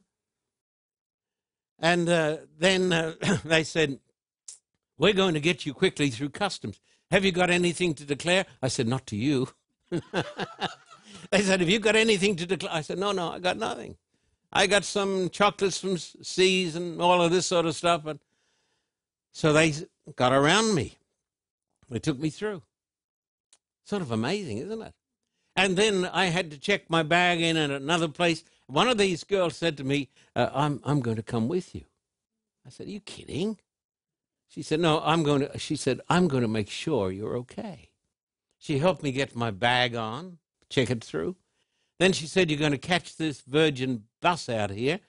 And 1.78 2.08
uh, 2.08 2.36
then 2.58 2.92
uh, 2.92 3.14
they 3.44 3.64
said, 3.64 3.98
We're 4.98 5.12
going 5.14 5.34
to 5.34 5.40
get 5.40 5.66
you 5.66 5.74
quickly 5.74 6.10
through 6.10 6.30
customs. 6.30 6.80
Have 7.12 7.26
you 7.26 7.32
got 7.32 7.50
anything 7.50 7.92
to 7.94 8.06
declare? 8.06 8.46
I 8.62 8.68
said, 8.68 8.88
Not 8.88 9.06
to 9.08 9.16
you. 9.16 9.48
they 9.90 11.42
said, 11.42 11.60
Have 11.60 11.68
you 11.68 11.78
got 11.78 11.94
anything 11.94 12.36
to 12.36 12.46
declare? 12.46 12.72
I 12.72 12.80
said, 12.80 12.98
No, 12.98 13.12
no, 13.12 13.32
I 13.32 13.38
got 13.38 13.58
nothing. 13.58 13.96
I 14.50 14.66
got 14.66 14.82
some 14.82 15.28
chocolates 15.28 15.78
from 15.78 15.98
See's 15.98 16.74
and 16.74 17.02
all 17.02 17.20
of 17.20 17.30
this 17.30 17.44
sort 17.44 17.66
of 17.66 17.76
stuff. 17.76 18.02
But 18.02 18.16
so 19.30 19.52
they 19.52 19.74
got 20.16 20.32
around 20.32 20.74
me. 20.74 20.96
They 21.90 21.98
took 21.98 22.18
me 22.18 22.30
through. 22.30 22.62
Sort 23.84 24.00
of 24.00 24.10
amazing, 24.10 24.58
isn't 24.58 24.80
it? 24.80 24.94
And 25.54 25.76
then 25.76 26.06
I 26.06 26.26
had 26.26 26.50
to 26.50 26.58
check 26.58 26.88
my 26.88 27.02
bag 27.02 27.42
in 27.42 27.58
at 27.58 27.70
another 27.70 28.08
place. 28.08 28.42
One 28.68 28.88
of 28.88 28.96
these 28.96 29.22
girls 29.22 29.54
said 29.54 29.76
to 29.76 29.84
me, 29.84 30.08
uh, 30.34 30.48
I'm, 30.54 30.80
I'm 30.82 31.00
going 31.00 31.16
to 31.16 31.22
come 31.22 31.46
with 31.46 31.74
you. 31.74 31.82
I 32.66 32.70
said, 32.70 32.86
Are 32.86 32.90
you 32.90 33.00
kidding? 33.00 33.58
She 34.52 34.60
said, 34.60 34.80
No, 34.80 35.00
I'm 35.02 35.22
going 35.22 35.48
to, 35.48 35.58
she 35.58 35.76
said, 35.76 36.02
I'm 36.10 36.28
going 36.28 36.42
to 36.42 36.48
make 36.48 36.68
sure 36.68 37.10
you're 37.10 37.38
okay. 37.38 37.88
She 38.58 38.78
helped 38.78 39.02
me 39.02 39.10
get 39.10 39.34
my 39.34 39.50
bag 39.50 39.96
on, 39.96 40.38
check 40.68 40.90
it 40.90 41.02
through. 41.02 41.36
Then 41.98 42.12
she 42.12 42.26
said, 42.26 42.50
You're 42.50 42.60
going 42.60 42.72
to 42.72 42.78
catch 42.78 43.16
this 43.16 43.40
Virgin 43.40 44.04
bus 44.20 44.50
out 44.50 44.68
here 44.68 45.00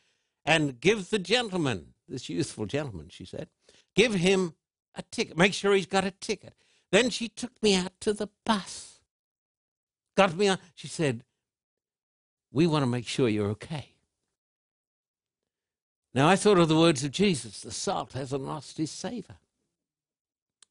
and 0.45 0.79
give 0.79 1.09
the 1.09 1.19
gentleman, 1.19 1.87
this 2.07 2.29
youthful 2.29 2.65
gentleman, 2.65 3.09
she 3.09 3.25
said, 3.25 3.49
Give 3.95 4.13
him 4.13 4.53
a 4.95 5.01
ticket. 5.01 5.37
Make 5.37 5.53
sure 5.53 5.73
he's 5.73 5.87
got 5.87 6.05
a 6.05 6.11
ticket. 6.11 6.53
Then 6.93 7.09
she 7.09 7.27
took 7.27 7.51
me 7.61 7.75
out 7.75 7.99
to 7.99 8.13
the 8.13 8.29
bus. 8.45 8.99
Got 10.15 10.37
me 10.37 10.47
on. 10.47 10.57
She 10.73 10.87
said, 10.87 11.25
We 12.49 12.65
want 12.65 12.83
to 12.83 12.87
make 12.87 13.07
sure 13.09 13.27
you're 13.27 13.49
okay. 13.49 13.92
Now 16.13 16.27
I 16.27 16.35
thought 16.35 16.59
of 16.59 16.67
the 16.67 16.77
words 16.77 17.03
of 17.03 17.11
Jesus 17.11 17.61
the 17.61 17.71
salt 17.71 18.13
hasn't 18.13 18.43
lost 18.43 18.77
his 18.77 18.91
savor. 18.91 19.35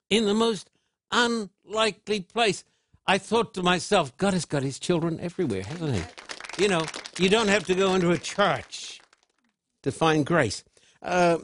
In 0.08 0.24
the 0.24 0.34
most 0.34 0.70
unlikely 1.10 2.20
place, 2.20 2.64
I 3.06 3.18
thought 3.18 3.54
to 3.54 3.62
myself, 3.62 4.16
God 4.16 4.34
has 4.34 4.44
got 4.44 4.62
his 4.62 4.78
children 4.78 5.18
everywhere, 5.20 5.62
hasn't 5.62 5.96
he? 5.96 6.62
You 6.62 6.68
know, 6.68 6.84
you 7.18 7.28
don't 7.28 7.48
have 7.48 7.64
to 7.64 7.74
go 7.74 7.94
into 7.94 8.10
a 8.10 8.18
church 8.18 9.00
to 9.82 9.90
find 9.90 10.24
grace. 10.24 10.64
Uh, 11.02 11.38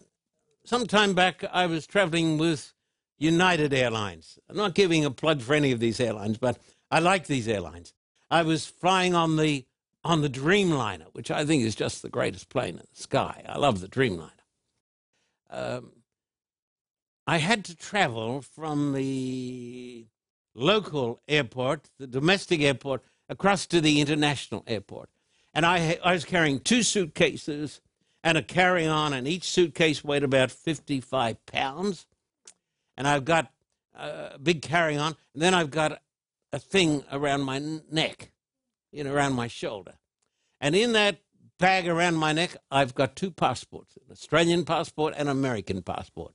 some 0.64 0.86
time 0.86 1.14
back, 1.14 1.44
I 1.52 1.66
was 1.66 1.86
traveling 1.86 2.38
with 2.38 2.72
United 3.18 3.72
Airlines. 3.72 4.38
I'm 4.48 4.56
not 4.56 4.74
giving 4.74 5.04
a 5.04 5.10
plug 5.10 5.40
for 5.40 5.54
any 5.54 5.72
of 5.72 5.80
these 5.80 5.98
airlines, 5.98 6.38
but 6.38 6.58
I 6.90 7.00
like 7.00 7.26
these 7.26 7.48
airlines. 7.48 7.92
I 8.30 8.42
was 8.42 8.66
flying 8.66 9.14
on 9.14 9.36
the 9.36 9.64
on 10.04 10.22
the 10.22 10.30
Dreamliner, 10.30 11.06
which 11.12 11.30
I 11.30 11.44
think 11.44 11.62
is 11.62 11.74
just 11.74 12.02
the 12.02 12.08
greatest 12.08 12.48
plane 12.48 12.74
in 12.74 12.86
the 12.92 13.02
sky. 13.02 13.42
I 13.48 13.58
love 13.58 13.80
the 13.80 13.88
Dreamliner. 13.88 14.30
Um, 15.50 15.92
I 17.26 17.38
had 17.38 17.64
to 17.66 17.76
travel 17.76 18.42
from 18.42 18.92
the 18.92 20.06
local 20.54 21.20
airport, 21.28 21.90
the 21.98 22.06
domestic 22.06 22.60
airport, 22.60 23.02
across 23.28 23.66
to 23.66 23.80
the 23.80 24.00
international 24.00 24.64
airport. 24.66 25.10
And 25.52 25.66
I, 25.66 25.98
I 26.04 26.12
was 26.12 26.24
carrying 26.24 26.60
two 26.60 26.82
suitcases 26.82 27.80
and 28.24 28.38
a 28.38 28.42
carry 28.42 28.86
on, 28.86 29.12
and 29.12 29.28
each 29.28 29.44
suitcase 29.44 30.02
weighed 30.02 30.24
about 30.24 30.50
55 30.50 31.44
pounds. 31.46 32.06
And 32.96 33.06
I've 33.06 33.24
got 33.24 33.52
a 33.94 34.38
big 34.38 34.62
carry 34.62 34.96
on, 34.96 35.14
and 35.34 35.42
then 35.42 35.54
I've 35.54 35.70
got 35.70 36.00
a 36.52 36.58
thing 36.58 37.04
around 37.12 37.42
my 37.42 37.62
neck, 37.90 38.30
you 38.92 39.04
know, 39.04 39.12
around 39.12 39.34
my 39.34 39.48
shoulder. 39.48 39.94
And 40.60 40.74
in 40.74 40.92
that 40.92 41.20
bag 41.58 41.88
around 41.88 42.16
my 42.16 42.32
neck, 42.32 42.56
I've 42.70 42.94
got 42.94 43.16
two 43.16 43.30
passports 43.30 43.96
an 43.96 44.12
Australian 44.12 44.64
passport 44.64 45.14
and 45.16 45.28
American 45.28 45.82
passport, 45.82 46.34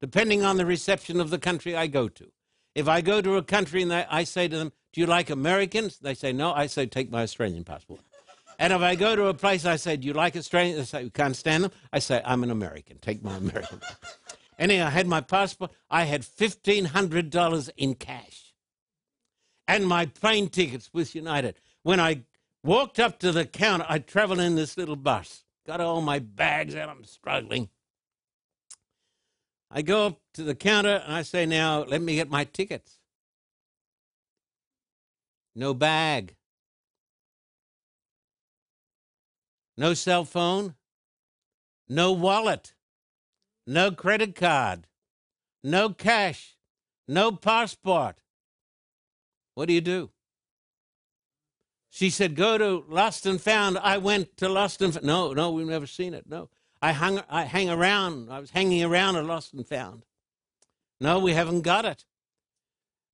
depending 0.00 0.44
on 0.44 0.56
the 0.56 0.66
reception 0.66 1.20
of 1.20 1.30
the 1.30 1.38
country 1.38 1.76
I 1.76 1.86
go 1.86 2.08
to. 2.08 2.30
If 2.74 2.88
I 2.88 3.00
go 3.00 3.22
to 3.22 3.36
a 3.36 3.42
country 3.42 3.82
and 3.82 3.92
I 3.92 4.24
say 4.24 4.48
to 4.48 4.58
them, 4.58 4.72
Do 4.92 5.00
you 5.00 5.06
like 5.06 5.30
Americans? 5.30 5.98
They 5.98 6.14
say, 6.14 6.32
No. 6.32 6.52
I 6.52 6.66
say, 6.66 6.86
Take 6.86 7.10
my 7.10 7.22
Australian 7.22 7.64
passport. 7.64 8.00
And 8.58 8.72
if 8.72 8.80
I 8.80 8.94
go 8.94 9.16
to 9.16 9.26
a 9.26 9.34
place, 9.34 9.64
I 9.64 9.76
say, 9.76 9.96
Do 9.96 10.06
you 10.06 10.12
like 10.12 10.36
Australians? 10.36 10.78
They 10.78 10.84
say, 10.84 11.04
We 11.04 11.10
can't 11.10 11.36
stand 11.36 11.64
them. 11.64 11.72
I 11.92 12.00
say, 12.00 12.20
I'm 12.24 12.42
an 12.42 12.50
American. 12.50 12.98
Take 12.98 13.24
my 13.24 13.36
American. 13.36 13.80
Anyhow, 14.58 14.86
I 14.86 14.90
had 14.90 15.06
my 15.06 15.20
passport. 15.22 15.70
I 15.90 16.04
had 16.04 16.22
$1,500 16.22 17.70
in 17.76 17.94
cash 17.94 18.54
and 19.68 19.86
my 19.86 20.06
plane 20.06 20.48
tickets 20.48 20.90
with 20.92 21.14
United. 21.14 21.56
When 21.86 22.00
I 22.00 22.24
walked 22.64 22.98
up 22.98 23.20
to 23.20 23.30
the 23.30 23.44
counter, 23.44 23.86
I 23.88 24.00
traveled 24.00 24.40
in 24.40 24.56
this 24.56 24.76
little 24.76 24.96
bus, 24.96 25.44
got 25.64 25.80
all 25.80 26.00
my 26.00 26.18
bags 26.18 26.74
out. 26.74 26.88
I'm 26.88 27.04
struggling. 27.04 27.68
I 29.70 29.82
go 29.82 30.06
up 30.06 30.20
to 30.34 30.42
the 30.42 30.56
counter 30.56 31.00
and 31.04 31.14
I 31.14 31.22
say, 31.22 31.46
Now, 31.46 31.84
let 31.84 32.02
me 32.02 32.16
get 32.16 32.28
my 32.28 32.42
tickets. 32.42 32.98
no 35.54 35.72
bag, 35.74 36.34
no 39.78 39.94
cell 39.94 40.24
phone, 40.24 40.74
no 41.88 42.10
wallet, 42.10 42.74
no 43.64 43.92
credit 43.92 44.34
card, 44.34 44.88
no 45.62 45.90
cash, 45.90 46.56
no 47.06 47.30
passport. 47.30 48.16
What 49.54 49.68
do 49.68 49.72
you 49.72 49.80
do? 49.80 50.10
She 51.96 52.10
said, 52.10 52.34
Go 52.36 52.58
to 52.58 52.84
Lost 52.90 53.24
and 53.24 53.40
Found. 53.40 53.78
I 53.78 53.96
went 53.96 54.36
to 54.36 54.50
Lost 54.50 54.82
and 54.82 54.92
Found. 54.92 55.06
No, 55.06 55.32
no, 55.32 55.50
we've 55.50 55.66
never 55.66 55.86
seen 55.86 56.12
it. 56.12 56.28
No. 56.28 56.50
I 56.82 56.92
hung 56.92 57.22
I 57.30 57.44
hang 57.44 57.70
around. 57.70 58.30
I 58.30 58.38
was 58.38 58.50
hanging 58.50 58.84
around 58.84 59.16
at 59.16 59.24
Lost 59.24 59.54
and 59.54 59.66
Found. 59.66 60.04
No, 61.00 61.18
we 61.18 61.32
haven't 61.32 61.62
got 61.62 61.86
it. 61.86 62.04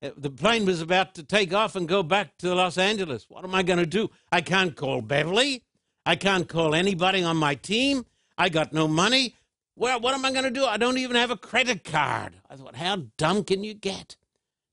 Uh, 0.02 0.10
the 0.16 0.30
plane 0.30 0.66
was 0.66 0.80
about 0.80 1.14
to 1.14 1.22
take 1.22 1.54
off 1.54 1.76
and 1.76 1.86
go 1.86 2.02
back 2.02 2.36
to 2.38 2.52
Los 2.56 2.76
Angeles. 2.76 3.26
What 3.28 3.44
am 3.44 3.54
I 3.54 3.62
going 3.62 3.78
to 3.78 3.86
do? 3.86 4.10
I 4.32 4.40
can't 4.40 4.74
call 4.74 5.00
Beverly. 5.00 5.62
I 6.04 6.16
can't 6.16 6.48
call 6.48 6.74
anybody 6.74 7.22
on 7.22 7.36
my 7.36 7.54
team. 7.54 8.04
I 8.36 8.48
got 8.48 8.72
no 8.72 8.88
money. 8.88 9.36
Well, 9.76 10.00
what 10.00 10.12
am 10.12 10.24
I 10.24 10.32
going 10.32 10.42
to 10.42 10.50
do? 10.50 10.64
I 10.64 10.76
don't 10.76 10.98
even 10.98 11.14
have 11.14 11.30
a 11.30 11.36
credit 11.36 11.84
card. 11.84 12.34
I 12.50 12.56
thought, 12.56 12.74
how 12.74 13.04
dumb 13.16 13.44
can 13.44 13.62
you 13.62 13.74
get? 13.74 14.16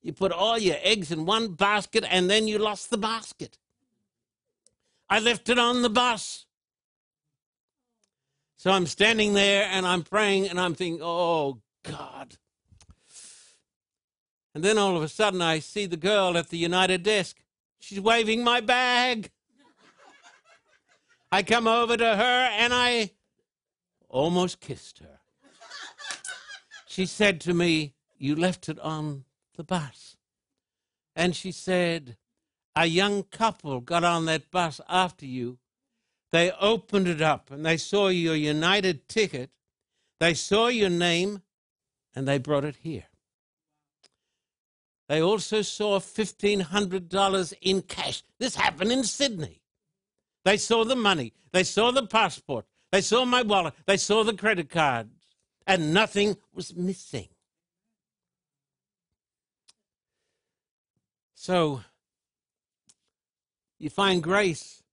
You 0.01 0.13
put 0.13 0.31
all 0.31 0.57
your 0.57 0.77
eggs 0.81 1.11
in 1.11 1.27
one 1.27 1.53
basket 1.53 2.03
and 2.09 2.27
then 2.27 2.47
you 2.47 2.57
lost 2.57 2.89
the 2.89 2.97
basket. 2.97 3.59
I 5.09 5.19
left 5.19 5.49
it 5.49 5.57
on 5.57 5.81
the 5.81 5.89
bus. 5.89 6.45
So 8.57 8.71
I'm 8.71 8.85
standing 8.85 9.33
there 9.33 9.67
and 9.71 9.87
I'm 9.87 10.03
praying 10.03 10.49
and 10.49 10.59
I'm 10.59 10.75
thinking, 10.75 11.01
oh, 11.01 11.61
God. 11.83 12.35
And 14.53 14.63
then 14.63 14.77
all 14.77 14.97
of 14.97 15.03
a 15.03 15.07
sudden 15.07 15.41
I 15.41 15.59
see 15.59 15.85
the 15.85 15.97
girl 15.97 16.37
at 16.37 16.49
the 16.49 16.57
United 16.57 17.03
desk. 17.03 17.37
She's 17.79 18.01
waving 18.01 18.43
my 18.43 18.59
bag. 18.59 19.31
I 21.31 21.43
come 21.43 21.67
over 21.67 21.95
to 21.95 22.15
her 22.15 22.49
and 22.57 22.73
I 22.73 23.11
almost 24.09 24.59
kissed 24.59 24.99
her. 24.99 25.19
She 26.85 27.05
said 27.05 27.39
to 27.41 27.53
me, 27.53 27.93
You 28.17 28.35
left 28.35 28.67
it 28.67 28.79
on 28.79 29.23
the 29.55 29.63
bus. 29.63 30.17
And 31.15 31.35
she 31.35 31.51
said, 31.51 32.17
A 32.79 32.85
young 32.85 33.23
couple 33.23 33.81
got 33.81 34.05
on 34.05 34.23
that 34.27 34.51
bus 34.51 34.79
after 34.87 35.25
you. 35.25 35.57
They 36.31 36.49
opened 36.51 37.09
it 37.09 37.21
up 37.21 37.51
and 37.51 37.65
they 37.65 37.75
saw 37.75 38.07
your 38.07 38.35
United 38.35 39.09
ticket. 39.09 39.49
They 40.21 40.33
saw 40.33 40.67
your 40.67 40.89
name 40.89 41.41
and 42.15 42.25
they 42.25 42.37
brought 42.37 42.63
it 42.63 42.77
here. 42.77 43.07
They 45.09 45.21
also 45.21 45.61
saw 45.61 45.99
$1,500 45.99 47.53
in 47.61 47.81
cash. 47.81 48.23
This 48.39 48.55
happened 48.55 48.93
in 48.93 49.03
Sydney. 49.03 49.61
They 50.45 50.55
saw 50.55 50.85
the 50.85 50.95
money. 50.95 51.33
They 51.51 51.65
saw 51.65 51.91
the 51.91 52.07
passport. 52.07 52.65
They 52.93 53.01
saw 53.01 53.25
my 53.25 53.41
wallet. 53.41 53.73
They 53.87 53.97
saw 53.97 54.23
the 54.23 54.35
credit 54.35 54.69
cards. 54.69 55.09
And 55.67 55.93
nothing 55.93 56.37
was 56.53 56.73
missing. 56.73 57.27
So 61.35 61.81
you 63.79 63.89
find 63.89 64.21
grace 64.21 64.83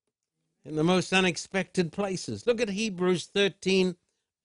in 0.64 0.76
the 0.76 0.85
most 0.85 1.12
unexpected 1.12 1.93
places. 1.93 2.47
Look 2.47 2.61
at 2.61 2.71
Hebrews 2.71 3.26
13 3.26 3.97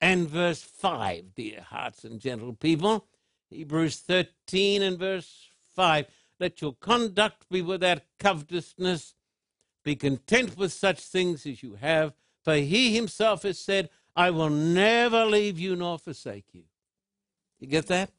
and 0.01 0.27
verse 0.27 0.61
5, 0.61 1.35
dear 1.35 1.61
hearts 1.61 2.03
and 2.03 2.19
gentle 2.19 2.53
people. 2.53 3.05
Hebrews 3.49 3.97
13 3.97 4.81
and 4.81 4.97
verse 4.97 5.49
5. 5.75 6.07
Let 6.39 6.61
your 6.61 6.73
conduct 6.73 7.47
be 7.49 7.61
without 7.61 8.01
covetousness. 8.19 9.13
Be 9.83 9.95
content 9.95 10.57
with 10.57 10.73
such 10.73 10.99
things 10.99 11.45
as 11.45 11.61
you 11.63 11.75
have, 11.75 12.13
for 12.43 12.55
he 12.55 12.95
himself 12.95 13.43
has 13.43 13.59
said, 13.59 13.89
I 14.15 14.31
will 14.31 14.49
never 14.49 15.25
leave 15.25 15.59
you 15.59 15.75
nor 15.75 15.97
forsake 15.97 16.45
you. 16.53 16.63
You 17.59 17.67
get 17.67 17.87
that? 17.87 18.11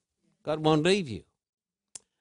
God 0.44 0.60
won't 0.60 0.84
leave 0.84 1.08
you. 1.08 1.24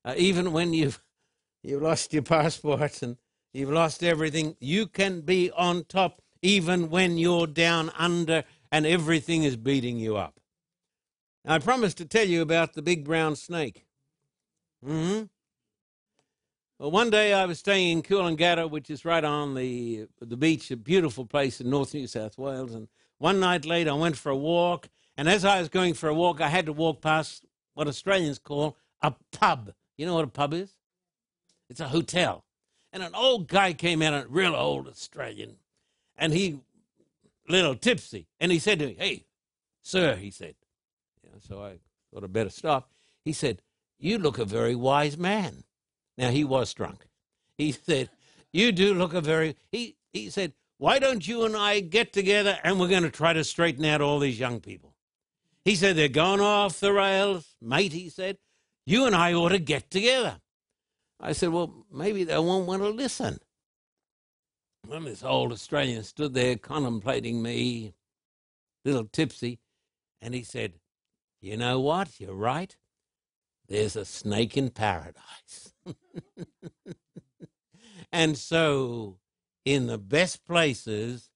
Uh, 0.03 0.15
even 0.17 0.51
when 0.51 0.73
you've, 0.73 1.03
you've 1.63 1.81
lost 1.81 2.13
your 2.13 2.23
passports 2.23 3.03
and 3.03 3.17
you've 3.53 3.69
lost 3.69 4.03
everything, 4.03 4.55
you 4.59 4.87
can 4.87 5.21
be 5.21 5.51
on 5.51 5.85
top 5.85 6.21
even 6.41 6.89
when 6.89 7.17
you're 7.17 7.47
down 7.47 7.91
under 7.97 8.43
and 8.71 8.85
everything 8.85 9.43
is 9.43 9.55
beating 9.55 9.97
you 9.97 10.17
up. 10.17 10.39
I 11.45 11.59
promised 11.59 11.97
to 11.97 12.05
tell 12.05 12.27
you 12.27 12.41
about 12.41 12.73
the 12.73 12.81
big 12.81 13.03
brown 13.03 13.35
snake. 13.35 13.85
Mm-hmm. 14.85 15.23
Well, 16.79 16.91
one 16.91 17.09
day 17.09 17.33
I 17.33 17.45
was 17.45 17.59
staying 17.59 17.97
in 17.97 18.03
Coolangatta, 18.03 18.69
which 18.69 18.89
is 18.89 19.05
right 19.05 19.23
on 19.23 19.55
the 19.55 20.07
the 20.19 20.37
beach, 20.37 20.71
a 20.71 20.77
beautiful 20.77 21.25
place 21.25 21.61
in 21.61 21.69
North 21.69 21.93
New 21.93 22.07
South 22.07 22.37
Wales. 22.37 22.73
And 22.73 22.87
one 23.17 23.39
night 23.39 23.65
late, 23.65 23.87
I 23.87 23.93
went 23.93 24.17
for 24.17 24.29
a 24.31 24.35
walk, 24.35 24.89
and 25.17 25.29
as 25.29 25.45
I 25.45 25.59
was 25.59 25.69
going 25.69 25.93
for 25.93 26.09
a 26.09 26.13
walk, 26.13 26.41
I 26.41 26.49
had 26.49 26.65
to 26.67 26.73
walk 26.73 27.01
past 27.01 27.45
what 27.73 27.87
Australians 27.87 28.39
call 28.39 28.77
a 29.01 29.13
pub. 29.31 29.73
You 29.97 30.05
know 30.05 30.15
what 30.15 30.25
a 30.25 30.27
pub 30.27 30.53
is? 30.53 30.71
It's 31.69 31.79
a 31.79 31.87
hotel. 31.87 32.43
And 32.93 33.03
an 33.03 33.15
old 33.15 33.47
guy 33.47 33.73
came 33.73 34.01
in, 34.01 34.13
a 34.13 34.25
real 34.27 34.55
old 34.55 34.87
Australian, 34.87 35.57
and 36.17 36.33
he, 36.33 36.59
little 37.47 37.75
tipsy, 37.75 38.27
and 38.39 38.51
he 38.51 38.59
said 38.59 38.79
to 38.79 38.87
me, 38.87 38.95
"Hey, 38.97 39.25
sir," 39.81 40.15
he 40.15 40.29
said. 40.29 40.55
Yeah, 41.23 41.39
so 41.39 41.63
I 41.63 41.79
thought 42.11 42.23
I'd 42.23 42.33
better 42.33 42.49
stop. 42.49 42.91
He 43.23 43.31
said, 43.31 43.61
"You 43.97 44.17
look 44.17 44.37
a 44.37 44.45
very 44.45 44.75
wise 44.75 45.17
man." 45.17 45.63
Now 46.17 46.29
he 46.29 46.43
was 46.43 46.73
drunk. 46.73 47.07
He 47.57 47.71
said, 47.87 48.09
"You 48.51 48.71
do 48.71 48.93
look 48.93 49.13
a 49.13 49.21
very." 49.21 49.55
He 49.71 49.95
he 50.11 50.29
said, 50.29 50.53
"Why 50.77 50.99
don't 50.99 51.25
you 51.25 51.45
and 51.45 51.55
I 51.55 51.79
get 51.79 52.11
together 52.11 52.59
and 52.63 52.79
we're 52.79 52.89
going 52.89 53.03
to 53.03 53.09
try 53.09 53.31
to 53.31 53.43
straighten 53.43 53.85
out 53.85 54.01
all 54.01 54.19
these 54.19 54.39
young 54.39 54.59
people?" 54.59 54.95
He 55.63 55.75
said, 55.75 55.95
"They're 55.95 56.09
going 56.09 56.41
off 56.41 56.79
the 56.81 56.91
rails, 56.91 57.55
mate." 57.61 57.93
He 57.93 58.09
said, 58.09 58.37
"You 58.85 59.05
and 59.05 59.15
I 59.15 59.33
ought 59.33 59.49
to 59.49 59.59
get 59.59 59.89
together." 59.89 60.41
I 61.21 61.33
said, 61.33 61.49
"Well, 61.49 61.85
maybe 61.91 62.23
they 62.23 62.37
won't 62.39 62.67
want 62.67 62.81
to 62.81 62.89
listen." 62.89 63.39
When 64.87 65.03
this 65.03 65.23
old 65.23 65.51
Australian 65.51 66.03
stood 66.03 66.33
there 66.33 66.57
contemplating 66.57 67.43
me, 67.43 67.93
a 68.83 68.89
little 68.89 69.05
tipsy, 69.05 69.59
and 70.19 70.33
he 70.33 70.43
said, 70.43 70.79
"You 71.39 71.57
know 71.57 71.79
what? 71.79 72.19
You're 72.19 72.33
right. 72.33 72.75
There's 73.67 73.95
a 73.95 74.05
snake 74.05 74.57
in 74.57 74.71
paradise." 74.71 75.73
and 78.11 78.35
so, 78.35 79.19
in 79.63 79.85
the 79.85 79.99
best 79.99 80.43
places, 80.43 81.29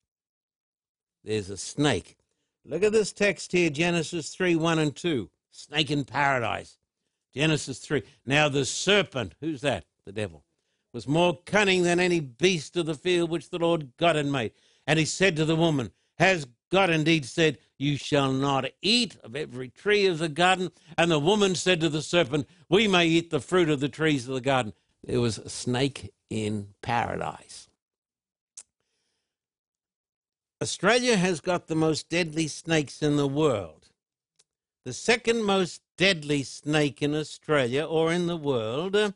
there's 1.24 1.52
a 1.52 1.58
snake. 1.58 2.17
Look 2.63 2.82
at 2.82 2.91
this 2.91 3.13
text 3.13 3.52
here 3.52 3.69
Genesis 3.69 4.34
3 4.34 4.56
1 4.56 4.80
and 4.80 4.95
2. 4.95 5.30
Snake 5.52 5.91
in 5.91 6.04
paradise. 6.04 6.80
Genesis 7.36 7.80
3. 7.80 8.04
Now, 8.26 8.50
the 8.50 8.65
serpent, 8.65 9.36
who's 9.41 9.62
that? 9.62 9.86
The 10.06 10.12
devil, 10.12 10.43
was 10.93 11.08
more 11.08 11.39
cunning 11.45 11.84
than 11.84 12.00
any 12.00 12.19
beast 12.19 12.78
of 12.78 12.86
the 12.86 12.95
field 12.95 13.30
which 13.30 13.50
the 13.50 13.60
Lord 13.60 13.91
God 13.98 14.15
had 14.15 14.28
made. 14.28 14.52
And 14.88 14.98
he 14.98 15.06
said 15.06 15.36
to 15.36 15.45
the 15.45 15.56
woman, 15.56 15.91
Has 16.17 16.48
God 16.71 16.89
indeed 16.89 17.26
said, 17.26 17.58
You 17.78 17.98
shall 17.98 18.32
not 18.32 18.65
eat 18.82 19.17
of 19.24 19.36
every 19.36 19.69
tree 19.69 20.06
of 20.06 20.19
the 20.19 20.30
garden. 20.30 20.71
And 20.98 21.12
the 21.12 21.19
woman 21.19 21.56
said 21.56 21.82
to 21.82 21.89
the 21.89 22.02
serpent, 22.02 22.48
We 22.69 22.88
may 22.88 23.08
eat 23.08 23.30
the 23.30 23.41
fruit 23.41 23.69
of 23.69 23.80
the 23.80 23.89
trees 23.89 24.28
of 24.28 24.34
the 24.34 24.41
garden. 24.41 24.74
There 25.04 25.21
was 25.21 25.38
a 25.38 25.50
snake 25.50 26.13
in 26.30 26.69
paradise. 26.82 27.67
Australia 30.62 31.17
has 31.17 31.41
got 31.41 31.67
the 31.67 31.76
most 31.76 32.10
deadly 32.10 32.48
snakes 32.48 33.02
in 33.02 33.17
the 33.17 33.28
world. 33.28 33.85
The 34.86 34.93
second 34.93 35.43
most 35.43 35.82
deadly 35.98 36.43
snake 36.43 37.02
in 37.02 37.15
Australia 37.15 37.84
or 37.84 38.13
in 38.13 38.28
the 38.28 38.38
world 38.38 39.15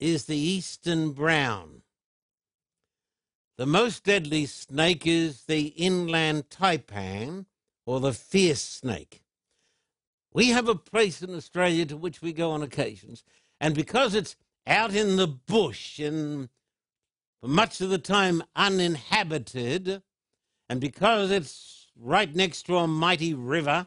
is 0.00 0.24
the 0.24 0.36
eastern 0.36 1.12
brown. 1.12 1.82
The 3.56 3.66
most 3.66 4.02
deadly 4.02 4.46
snake 4.46 5.06
is 5.06 5.44
the 5.44 5.66
inland 5.76 6.50
taipan 6.50 7.46
or 7.86 8.00
the 8.00 8.12
fierce 8.12 8.62
snake. 8.62 9.22
We 10.32 10.48
have 10.48 10.66
a 10.66 10.74
place 10.74 11.22
in 11.22 11.36
Australia 11.36 11.86
to 11.86 11.96
which 11.96 12.20
we 12.20 12.32
go 12.32 12.50
on 12.50 12.60
occasions, 12.60 13.22
and 13.60 13.76
because 13.76 14.12
it's 14.16 14.34
out 14.66 14.92
in 14.92 15.14
the 15.14 15.28
bush 15.28 16.00
and 16.00 16.48
for 17.40 17.46
much 17.46 17.80
of 17.80 17.90
the 17.90 17.98
time 17.98 18.42
uninhabited, 18.56 20.02
and 20.68 20.80
because 20.80 21.30
it's 21.30 21.86
right 21.96 22.34
next 22.34 22.64
to 22.64 22.76
a 22.76 22.88
mighty 22.88 23.34
river, 23.34 23.86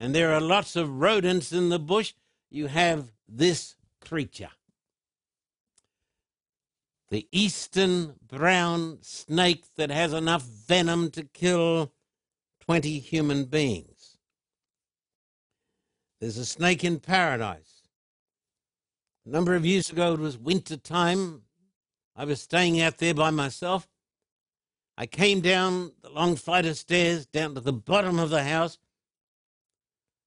and 0.00 0.14
there 0.14 0.32
are 0.32 0.40
lots 0.40 0.76
of 0.76 1.00
rodents 1.00 1.52
in 1.52 1.68
the 1.68 1.78
bush, 1.78 2.14
you 2.50 2.66
have 2.66 3.12
this 3.28 3.76
creature 4.00 4.50
the 7.10 7.26
eastern 7.32 8.14
brown 8.26 8.98
snake 9.00 9.64
that 9.76 9.90
has 9.90 10.12
enough 10.12 10.42
venom 10.42 11.10
to 11.10 11.24
kill 11.24 11.92
20 12.60 12.98
human 12.98 13.44
beings. 13.44 14.18
There's 16.20 16.36
a 16.36 16.44
snake 16.44 16.84
in 16.84 17.00
paradise. 17.00 17.82
A 19.24 19.30
number 19.30 19.54
of 19.54 19.64
years 19.64 19.90
ago, 19.90 20.14
it 20.14 20.20
was 20.20 20.36
winter 20.36 20.76
time 20.76 21.42
I 22.16 22.24
was 22.24 22.42
staying 22.42 22.80
out 22.80 22.98
there 22.98 23.14
by 23.14 23.30
myself. 23.30 23.88
I 24.96 25.06
came 25.06 25.40
down 25.40 25.92
the 26.02 26.10
long 26.10 26.34
flight 26.34 26.66
of 26.66 26.76
stairs 26.76 27.24
down 27.24 27.54
to 27.54 27.60
the 27.60 27.72
bottom 27.72 28.18
of 28.18 28.30
the 28.30 28.42
house. 28.42 28.78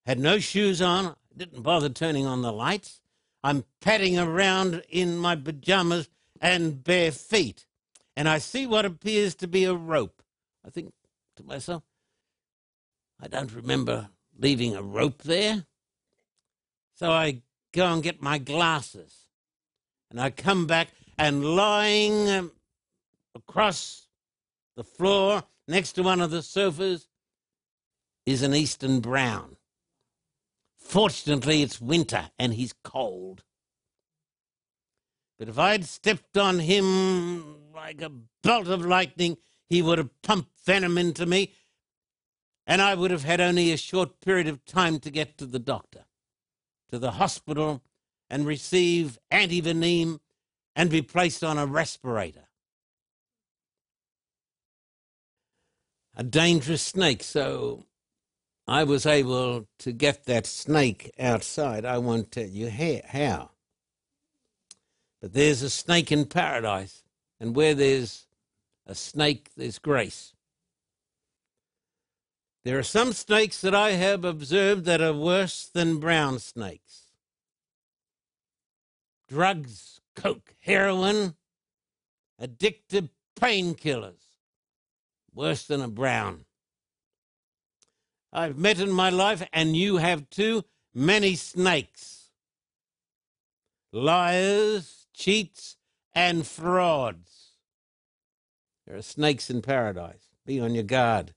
Had 0.05 0.19
no 0.19 0.39
shoes 0.39 0.81
on. 0.81 1.15
Didn't 1.35 1.61
bother 1.61 1.89
turning 1.89 2.25
on 2.25 2.41
the 2.41 2.51
lights. 2.51 3.01
I'm 3.43 3.63
padding 3.79 4.19
around 4.19 4.83
in 4.89 5.17
my 5.17 5.35
pajamas 5.35 6.09
and 6.39 6.83
bare 6.83 7.11
feet. 7.11 7.65
And 8.15 8.27
I 8.27 8.39
see 8.39 8.67
what 8.67 8.85
appears 8.85 9.35
to 9.35 9.47
be 9.47 9.63
a 9.63 9.73
rope. 9.73 10.21
I 10.65 10.69
think 10.69 10.93
to 11.37 11.43
myself, 11.43 11.83
I 13.19 13.27
don't 13.27 13.53
remember 13.53 14.09
leaving 14.37 14.75
a 14.75 14.81
rope 14.81 15.23
there. 15.23 15.65
So 16.95 17.11
I 17.11 17.41
go 17.71 17.87
and 17.93 18.03
get 18.03 18.21
my 18.21 18.37
glasses. 18.37 19.27
And 20.09 20.19
I 20.19 20.29
come 20.29 20.67
back 20.67 20.89
and 21.17 21.55
lying 21.55 22.29
um, 22.29 22.51
across 23.33 24.07
the 24.75 24.83
floor 24.83 25.43
next 25.67 25.93
to 25.93 26.03
one 26.03 26.21
of 26.21 26.31
the 26.31 26.41
sofas 26.41 27.07
is 28.25 28.41
an 28.41 28.53
Eastern 28.53 28.99
brown. 28.99 29.55
Fortunately, 30.81 31.61
it's 31.61 31.79
winter 31.79 32.31
and 32.37 32.53
he's 32.53 32.73
cold. 32.83 33.43
But 35.39 35.47
if 35.47 35.57
I'd 35.57 35.85
stepped 35.85 36.37
on 36.37 36.59
him 36.59 37.71
like 37.73 38.01
a 38.01 38.11
bolt 38.43 38.67
of 38.67 38.85
lightning, 38.85 39.37
he 39.69 39.81
would 39.81 39.97
have 39.97 40.21
pumped 40.21 40.51
venom 40.65 40.97
into 40.97 41.25
me, 41.25 41.53
and 42.67 42.81
I 42.81 42.93
would 42.93 43.09
have 43.09 43.23
had 43.23 43.39
only 43.39 43.71
a 43.71 43.77
short 43.77 44.19
period 44.19 44.47
of 44.47 44.65
time 44.65 44.99
to 44.99 45.09
get 45.09 45.37
to 45.37 45.45
the 45.45 45.59
doctor, 45.59 46.05
to 46.89 46.99
the 46.99 47.11
hospital, 47.11 47.81
and 48.29 48.45
receive 48.45 49.17
antivenin 49.31 50.19
and 50.75 50.89
be 50.89 51.01
placed 51.01 51.43
on 51.43 51.57
a 51.57 51.65
respirator. 51.65 52.49
A 56.15 56.23
dangerous 56.23 56.81
snake, 56.81 57.23
so 57.23 57.85
I 58.71 58.85
was 58.85 59.05
able 59.05 59.67
to 59.79 59.91
get 59.91 60.23
that 60.27 60.45
snake 60.45 61.11
outside. 61.19 61.83
I 61.83 61.97
won't 61.97 62.31
tell 62.31 62.47
you 62.47 62.69
how. 62.69 63.49
But 65.21 65.33
there's 65.33 65.61
a 65.61 65.69
snake 65.69 66.09
in 66.09 66.23
paradise, 66.23 67.03
and 67.37 67.53
where 67.53 67.75
there's 67.75 68.27
a 68.87 68.95
snake, 68.95 69.49
there's 69.57 69.77
grace. 69.77 70.31
There 72.63 72.79
are 72.79 72.83
some 72.83 73.11
snakes 73.11 73.59
that 73.59 73.75
I 73.75 73.91
have 73.91 74.23
observed 74.23 74.85
that 74.85 75.01
are 75.01 75.11
worse 75.11 75.65
than 75.65 75.99
brown 75.99 76.39
snakes. 76.39 77.11
Drugs, 79.27 79.99
coke, 80.15 80.55
heroin, 80.61 81.35
addictive 82.41 83.09
painkillers, 83.37 84.23
worse 85.33 85.63
than 85.67 85.81
a 85.81 85.89
brown. 85.89 86.45
I've 88.33 88.57
met 88.57 88.79
in 88.79 88.91
my 88.91 89.09
life, 89.09 89.47
and 89.51 89.75
you 89.75 89.97
have 89.97 90.29
too, 90.29 90.63
many 90.93 91.35
snakes. 91.35 92.29
Liars, 93.91 95.07
cheats, 95.13 95.77
and 96.13 96.45
frauds. 96.47 97.51
There 98.87 98.95
are 98.95 99.01
snakes 99.01 99.49
in 99.49 99.61
paradise. 99.61 100.29
Be 100.45 100.59
on 100.59 100.75
your 100.75 100.83
guard. 100.83 101.33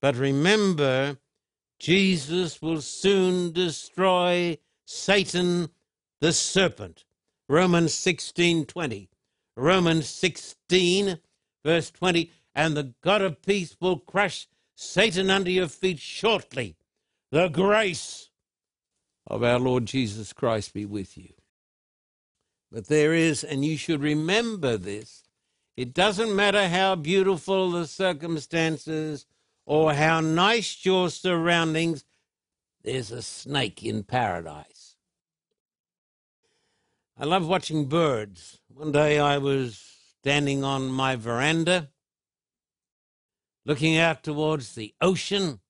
But 0.00 0.16
remember, 0.16 1.18
Jesus 1.78 2.62
will 2.62 2.80
soon 2.80 3.52
destroy 3.52 4.58
Satan 4.84 5.70
the 6.20 6.32
serpent. 6.32 7.04
Romans 7.48 7.92
16 7.94 8.66
20. 8.66 9.08
Romans 9.56 10.08
16, 10.08 11.18
verse 11.64 11.90
20. 11.90 12.30
And 12.54 12.76
the 12.76 12.94
God 13.02 13.22
of 13.22 13.42
peace 13.42 13.76
will 13.80 13.98
crush 13.98 14.48
Satan 14.76 15.30
under 15.30 15.50
your 15.50 15.68
feet 15.68 15.98
shortly. 15.98 16.76
The 17.32 17.48
grace 17.48 18.30
of 19.26 19.42
our 19.42 19.58
Lord 19.58 19.86
Jesus 19.86 20.32
Christ 20.32 20.74
be 20.74 20.84
with 20.84 21.18
you. 21.18 21.32
But 22.70 22.86
there 22.86 23.14
is, 23.14 23.42
and 23.42 23.64
you 23.64 23.76
should 23.76 24.02
remember 24.02 24.76
this, 24.76 25.24
it 25.76 25.94
doesn't 25.94 26.36
matter 26.36 26.68
how 26.68 26.94
beautiful 26.94 27.70
the 27.70 27.86
circumstances 27.86 29.26
or 29.64 29.94
how 29.94 30.20
nice 30.20 30.84
your 30.84 31.10
surroundings, 31.10 32.04
there's 32.82 33.10
a 33.10 33.22
snake 33.22 33.82
in 33.82 34.04
paradise. 34.04 34.96
I 37.18 37.24
love 37.24 37.48
watching 37.48 37.86
birds. 37.86 38.58
One 38.68 38.92
day 38.92 39.18
I 39.18 39.38
was 39.38 39.82
standing 40.20 40.62
on 40.62 40.88
my 40.88 41.16
veranda, 41.16 41.88
looking 43.66 43.98
out 43.98 44.22
towards 44.22 44.74
the 44.74 44.94
ocean, 45.00 45.60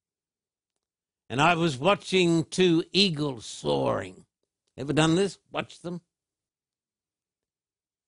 and 1.28 1.40
I 1.40 1.54
was 1.54 1.78
watching 1.78 2.44
two 2.44 2.84
eagles 2.92 3.46
soaring. 3.46 4.26
Ever 4.76 4.92
done 4.92 5.16
this? 5.16 5.38
Watch 5.50 5.80
them? 5.80 6.02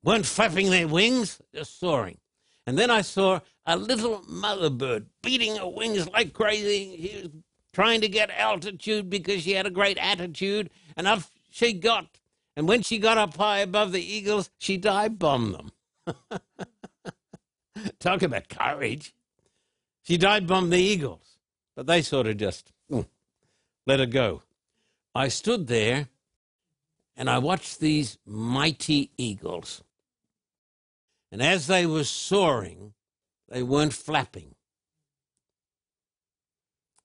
Weren't 0.04 0.26
flapping 0.26 0.70
their 0.70 0.86
wings, 0.86 1.40
just 1.52 1.80
soaring. 1.80 2.18
And 2.66 2.78
then 2.78 2.90
I 2.90 3.00
saw 3.00 3.40
a 3.66 3.76
little 3.76 4.22
mother 4.28 4.70
bird 4.70 5.06
beating 5.22 5.56
her 5.56 5.66
wings 5.66 6.08
like 6.10 6.34
crazy. 6.34 6.94
He 6.96 7.22
was 7.22 7.30
trying 7.72 8.02
to 8.02 8.08
get 8.08 8.30
altitude 8.30 9.08
because 9.08 9.42
she 9.42 9.52
had 9.52 9.66
a 9.66 9.70
great 9.70 9.96
attitude, 9.98 10.70
and 10.96 11.08
up 11.08 11.22
she 11.50 11.72
got. 11.72 12.18
And 12.56 12.68
when 12.68 12.82
she 12.82 12.98
got 12.98 13.18
up 13.18 13.36
high 13.36 13.60
above 13.60 13.92
the 13.92 14.02
eagles, 14.02 14.50
she 14.58 14.76
dive 14.76 15.18
bombed 15.18 15.54
them. 15.54 15.72
Talk 18.00 18.22
about 18.22 18.48
courage. 18.48 19.14
She 20.08 20.16
dive 20.16 20.46
bombed 20.46 20.72
the 20.72 20.78
eagles, 20.78 21.36
but 21.76 21.86
they 21.86 22.00
sort 22.00 22.28
of 22.28 22.38
just 22.38 22.72
mm, 22.90 23.06
let 23.86 24.00
her 24.00 24.06
go. 24.06 24.40
I 25.14 25.28
stood 25.28 25.66
there 25.66 26.08
and 27.14 27.28
I 27.28 27.36
watched 27.36 27.78
these 27.78 28.16
mighty 28.24 29.10
eagles. 29.18 29.84
And 31.30 31.42
as 31.42 31.66
they 31.66 31.84
were 31.84 32.04
soaring, 32.04 32.94
they 33.50 33.62
weren't 33.62 33.92
flapping. 33.92 34.54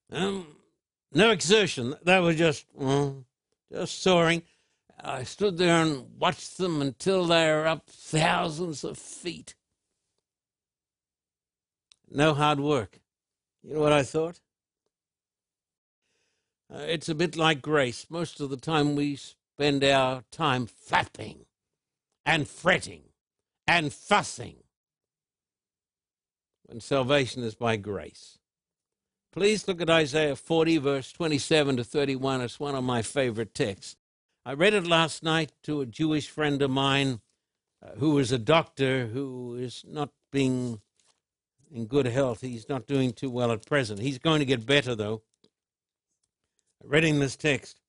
Um, 0.10 0.48
no 1.12 1.32
exertion. 1.32 1.96
They 2.04 2.22
were 2.22 2.34
just, 2.34 2.74
mm, 2.74 3.26
just 3.70 4.02
soaring. 4.02 4.44
I 4.98 5.24
stood 5.24 5.58
there 5.58 5.82
and 5.82 6.08
watched 6.18 6.58
them 6.58 6.82
until 6.82 7.26
they 7.26 7.48
were 7.48 7.68
up 7.68 7.90
thousands 7.90 8.86
of 8.86 8.98
feet. 8.98 9.56
No 12.16 12.36
hard 12.36 12.60
work. 12.60 13.00
You 13.64 13.74
know 13.74 13.80
what 13.80 13.92
I 13.92 14.04
thought? 14.04 14.40
Uh, 16.72 16.84
it's 16.88 17.10
a 17.10 17.16
bit 17.16 17.36
like 17.36 17.62
grace. 17.62 18.06
Most 18.08 18.40
of 18.40 18.52
the 18.52 18.58
time 18.58 18.96
we 18.96 19.16
spend 19.16 19.84
our 19.84 20.24
time 20.32 20.68
flapping 20.68 21.46
and 22.24 22.48
fretting 22.48 23.02
and 23.66 23.92
fussing 23.92 24.58
when 26.66 26.80
salvation 26.80 27.44
is 27.44 27.56
by 27.56 27.78
grace. 27.78 28.38
Please 29.32 29.68
look 29.68 29.82
at 29.82 29.90
Isaiah 29.90 30.36
40, 30.36 30.78
verse 30.78 31.12
27 31.12 31.78
to 31.78 31.84
31. 31.84 32.42
It's 32.42 32.60
one 32.60 32.76
of 32.76 32.84
my 32.84 33.02
favorite 33.02 33.56
texts. 33.56 33.96
I 34.46 34.54
read 34.54 34.76
it 34.76 34.86
last 34.86 35.24
night 35.24 35.52
to 35.64 35.82
a 35.82 35.88
Jewish 35.88 36.30
friend 36.30 36.62
of 36.62 36.70
mine 36.70 37.22
uh, 37.82 37.96
who 37.98 38.20
is 38.20 38.32
a 38.32 38.38
doctor 38.38 39.08
who 39.08 39.56
is 39.56 39.84
not 39.88 40.10
being 40.32 40.82
in 41.74 41.86
good 41.86 42.06
health. 42.06 42.42
He's 42.42 42.70
not 42.70 42.86
doing 42.86 43.12
too 43.12 43.30
well 43.30 43.52
at 43.52 43.66
present. 43.66 44.00
He's 44.00 44.20
going 44.20 44.40
to 44.40 44.46
get 44.46 44.66
better, 44.66 44.96
though. 44.96 45.24
Reading 46.84 47.20
this 47.20 47.36
text, 47.36 47.80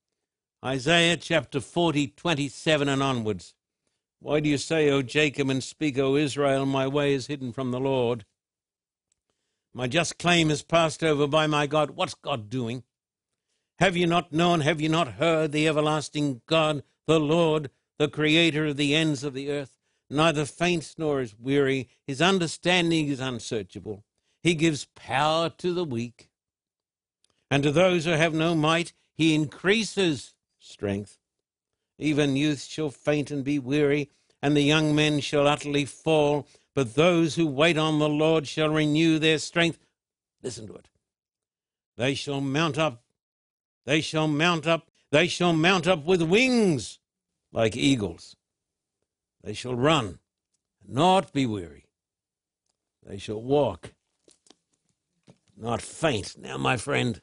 Isaiah 0.64 1.16
chapter 1.16 1.61
40, 1.61 2.09
27 2.09 2.88
and 2.88 3.03
onwards. 3.03 3.55
Why 4.20 4.40
do 4.40 4.49
you 4.49 4.57
say, 4.57 4.88
O 4.90 5.03
Jacob, 5.03 5.51
and 5.51 5.62
speak, 5.62 5.99
O 5.99 6.16
Israel, 6.16 6.64
my 6.64 6.87
way 6.87 7.12
is 7.12 7.27
hidden 7.27 7.53
from 7.53 7.70
the 7.70 7.81
Lord? 7.81 8.25
My 9.75 9.87
just 9.88 10.18
claim 10.18 10.51
is 10.51 10.62
passed 10.62 11.03
over 11.03 11.27
by 11.27 11.47
my 11.47 11.66
God. 11.66 11.90
What's 11.90 12.14
God 12.14 12.49
doing? 12.49 12.85
Have 13.81 13.97
you 13.97 14.07
not 14.07 14.33
known, 14.33 14.61
have 14.61 14.81
you 14.81 14.88
not 14.88 15.14
heard 15.14 15.51
the 15.51 15.66
everlasting 15.66 16.40
God, 16.47 16.85
the 17.07 17.18
Lord, 17.18 17.70
the 17.99 18.09
creator 18.09 18.66
of 18.66 18.77
the 18.77 18.94
ends 18.94 19.25
of 19.25 19.35
the 19.35 19.51
earth? 19.51 19.73
Neither 20.10 20.44
faints 20.44 20.94
nor 20.98 21.20
is 21.20 21.38
weary. 21.38 21.88
His 22.06 22.20
understanding 22.20 23.08
is 23.08 23.20
unsearchable. 23.20 24.04
He 24.42 24.54
gives 24.54 24.86
power 24.94 25.48
to 25.58 25.72
the 25.72 25.84
weak. 25.84 26.30
And 27.50 27.62
to 27.62 27.72
those 27.72 28.04
who 28.04 28.10
have 28.10 28.34
no 28.34 28.54
might, 28.54 28.92
he 29.14 29.34
increases 29.34 30.34
strength. 30.58 31.18
Even 31.98 32.36
youth 32.36 32.64
shall 32.64 32.90
faint 32.90 33.30
and 33.30 33.44
be 33.44 33.58
weary, 33.58 34.10
and 34.42 34.56
the 34.56 34.62
young 34.62 34.94
men 34.94 35.20
shall 35.20 35.46
utterly 35.46 35.84
fall. 35.84 36.46
But 36.74 36.94
those 36.94 37.36
who 37.36 37.46
wait 37.46 37.78
on 37.78 37.98
the 37.98 38.08
Lord 38.08 38.48
shall 38.48 38.68
renew 38.68 39.18
their 39.18 39.38
strength. 39.38 39.78
Listen 40.42 40.66
to 40.66 40.74
it. 40.74 40.88
They 41.96 42.14
shall 42.14 42.40
mount 42.40 42.76
up. 42.76 43.04
They 43.86 44.00
shall 44.00 44.26
mount 44.26 44.66
up. 44.66 44.90
They 45.10 45.28
shall 45.28 45.52
mount 45.52 45.86
up 45.86 46.04
with 46.04 46.22
wings 46.22 46.98
like 47.52 47.76
eagles. 47.76 48.34
They 49.44 49.52
shall 49.52 49.74
run 49.74 50.20
not 50.87 51.33
be 51.33 51.44
weary. 51.44 51.85
They 53.07 53.18
shall 53.18 53.42
walk, 53.42 53.92
not 55.57 55.83
faint. 55.83 56.37
Now, 56.38 56.57
my 56.57 56.78
friend, 56.78 57.20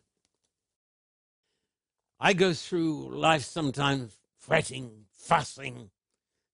I 2.20 2.34
go 2.34 2.54
through 2.54 3.18
life 3.18 3.44
sometimes 3.44 4.18
fretting, 4.38 5.06
fussing, 5.12 5.90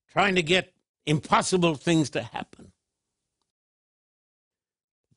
trying 0.10 0.36
to 0.36 0.41
get 0.41 0.73
impossible 1.06 1.75
things 1.75 2.10
to 2.12 2.21
happen. 2.21 2.71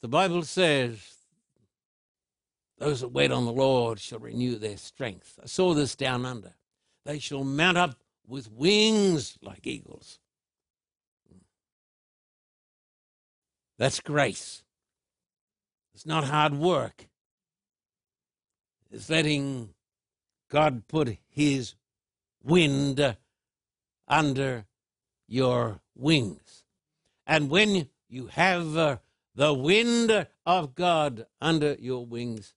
The 0.00 0.08
Bible 0.08 0.42
says, 0.42 0.98
Those 2.78 3.00
that 3.00 3.08
wait 3.12 3.30
on 3.30 3.44
the 3.44 3.52
Lord 3.52 4.00
shall 4.00 4.18
renew 4.18 4.56
their 4.56 4.76
strength. 4.76 5.38
I 5.40 5.46
saw 5.46 5.74
this 5.74 5.94
down 5.94 6.26
under. 6.26 6.54
They 7.04 7.20
shall 7.20 7.44
mount 7.44 7.78
up 7.78 7.96
with 8.26 8.50
wings 8.50 9.38
like 9.42 9.66
eagles. 9.66 10.18
That's 13.80 14.00
grace. 14.00 14.62
It's 15.94 16.04
not 16.04 16.24
hard 16.24 16.52
work. 16.52 17.08
It's 18.90 19.08
letting 19.08 19.70
God 20.50 20.86
put 20.86 21.16
His 21.30 21.76
wind 22.44 23.16
under 24.06 24.66
your 25.26 25.80
wings. 25.96 26.64
And 27.26 27.48
when 27.48 27.88
you 28.06 28.26
have 28.26 28.76
uh, 28.76 28.96
the 29.34 29.54
wind 29.54 30.26
of 30.44 30.74
God 30.74 31.24
under 31.40 31.74
your 31.80 32.04
wings, 32.04 32.52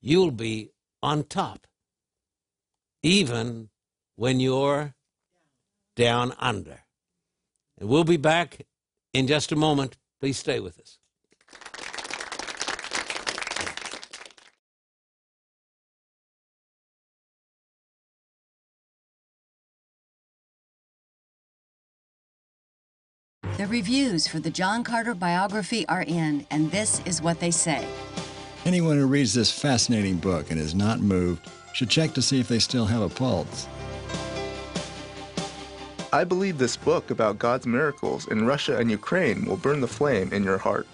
you'll 0.00 0.30
be 0.30 0.70
on 1.02 1.24
top, 1.24 1.66
even 3.02 3.70
when 4.14 4.38
you're 4.38 4.94
down 5.96 6.32
under. 6.38 6.78
And 7.76 7.88
we'll 7.88 8.04
be 8.04 8.18
back 8.18 8.66
in 9.12 9.26
just 9.26 9.50
a 9.50 9.56
moment. 9.56 9.96
Please 10.22 10.38
stay 10.38 10.60
with 10.60 10.78
us. 10.78 10.98
The 23.56 23.66
reviews 23.66 24.28
for 24.28 24.38
the 24.38 24.48
John 24.48 24.84
Carter 24.84 25.16
biography 25.16 25.84
are 25.88 26.02
in, 26.02 26.46
and 26.52 26.70
this 26.70 27.02
is 27.04 27.20
what 27.20 27.40
they 27.40 27.50
say. 27.50 27.84
Anyone 28.64 28.98
who 28.98 29.06
reads 29.08 29.34
this 29.34 29.50
fascinating 29.50 30.18
book 30.18 30.52
and 30.52 30.60
is 30.60 30.72
not 30.72 31.00
moved 31.00 31.50
should 31.72 31.90
check 31.90 32.12
to 32.12 32.22
see 32.22 32.38
if 32.38 32.46
they 32.46 32.60
still 32.60 32.86
have 32.86 33.02
a 33.02 33.08
pulse. 33.08 33.66
I 36.14 36.24
believe 36.24 36.58
this 36.58 36.76
book 36.76 37.10
about 37.10 37.38
God's 37.38 37.66
miracles 37.66 38.28
in 38.28 38.44
Russia 38.44 38.76
and 38.76 38.90
Ukraine 38.90 39.46
will 39.46 39.56
burn 39.56 39.80
the 39.80 39.88
flame 39.88 40.30
in 40.30 40.44
your 40.44 40.58
heart. 40.58 40.86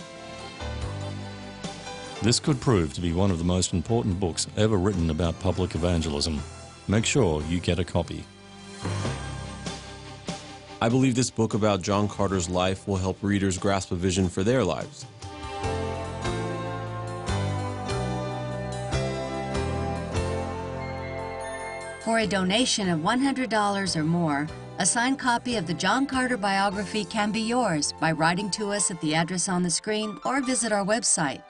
This 2.22 2.38
could 2.38 2.60
prove 2.60 2.94
to 2.94 3.00
be 3.00 3.12
one 3.12 3.32
of 3.32 3.38
the 3.38 3.44
most 3.44 3.72
important 3.72 4.20
books 4.20 4.46
ever 4.56 4.76
written 4.76 5.10
about 5.10 5.36
public 5.40 5.74
evangelism. 5.74 6.40
Make 6.86 7.04
sure 7.04 7.42
you 7.48 7.58
get 7.58 7.80
a 7.80 7.84
copy. 7.84 8.24
I 10.80 10.88
believe 10.88 11.16
this 11.16 11.30
book 11.30 11.54
about 11.54 11.82
John 11.82 12.06
Carter's 12.06 12.48
life 12.48 12.86
will 12.86 12.96
help 12.96 13.20
readers 13.20 13.58
grasp 13.58 13.90
a 13.90 13.96
vision 13.96 14.28
for 14.28 14.44
their 14.44 14.62
lives. 14.62 15.04
For 22.04 22.20
a 22.20 22.26
donation 22.28 22.88
of 22.88 23.00
$100 23.00 23.96
or 23.96 24.04
more, 24.04 24.46
a 24.80 24.86
signed 24.86 25.18
copy 25.18 25.56
of 25.56 25.66
the 25.66 25.74
John 25.74 26.06
Carter 26.06 26.36
biography 26.36 27.04
can 27.04 27.32
be 27.32 27.40
yours 27.40 27.92
by 28.00 28.12
writing 28.12 28.48
to 28.52 28.70
us 28.70 28.92
at 28.92 29.00
the 29.00 29.12
address 29.12 29.48
on 29.48 29.64
the 29.64 29.70
screen 29.70 30.16
or 30.24 30.40
visit 30.40 30.70
our 30.70 30.84
website. 30.84 31.42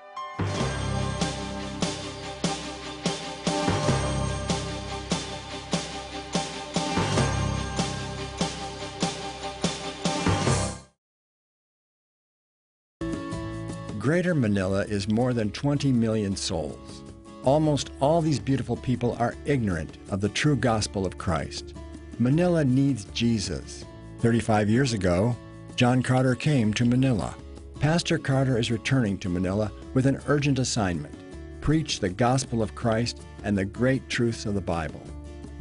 Greater 13.98 14.34
Manila 14.34 14.86
is 14.86 15.06
more 15.06 15.34
than 15.34 15.50
20 15.50 15.92
million 15.92 16.34
souls. 16.34 17.02
Almost 17.44 17.90
all 18.00 18.22
these 18.22 18.40
beautiful 18.40 18.76
people 18.76 19.14
are 19.18 19.34
ignorant 19.44 19.98
of 20.08 20.22
the 20.22 20.30
true 20.30 20.56
gospel 20.56 21.04
of 21.04 21.18
Christ. 21.18 21.74
Manila 22.20 22.64
needs 22.64 23.04
Jesus. 23.06 23.84
35 24.18 24.68
years 24.68 24.92
ago, 24.92 25.36
John 25.76 26.02
Carter 26.02 26.34
came 26.34 26.74
to 26.74 26.84
Manila. 26.84 27.34
Pastor 27.78 28.18
Carter 28.18 28.58
is 28.58 28.72
returning 28.72 29.18
to 29.18 29.28
Manila 29.28 29.70
with 29.94 30.06
an 30.06 30.20
urgent 30.26 30.58
assignment 30.58 31.14
preach 31.60 32.00
the 32.00 32.08
gospel 32.08 32.62
of 32.62 32.74
Christ 32.74 33.20
and 33.44 33.56
the 33.56 33.64
great 33.64 34.08
truths 34.08 34.46
of 34.46 34.54
the 34.54 34.60
Bible. 34.60 35.02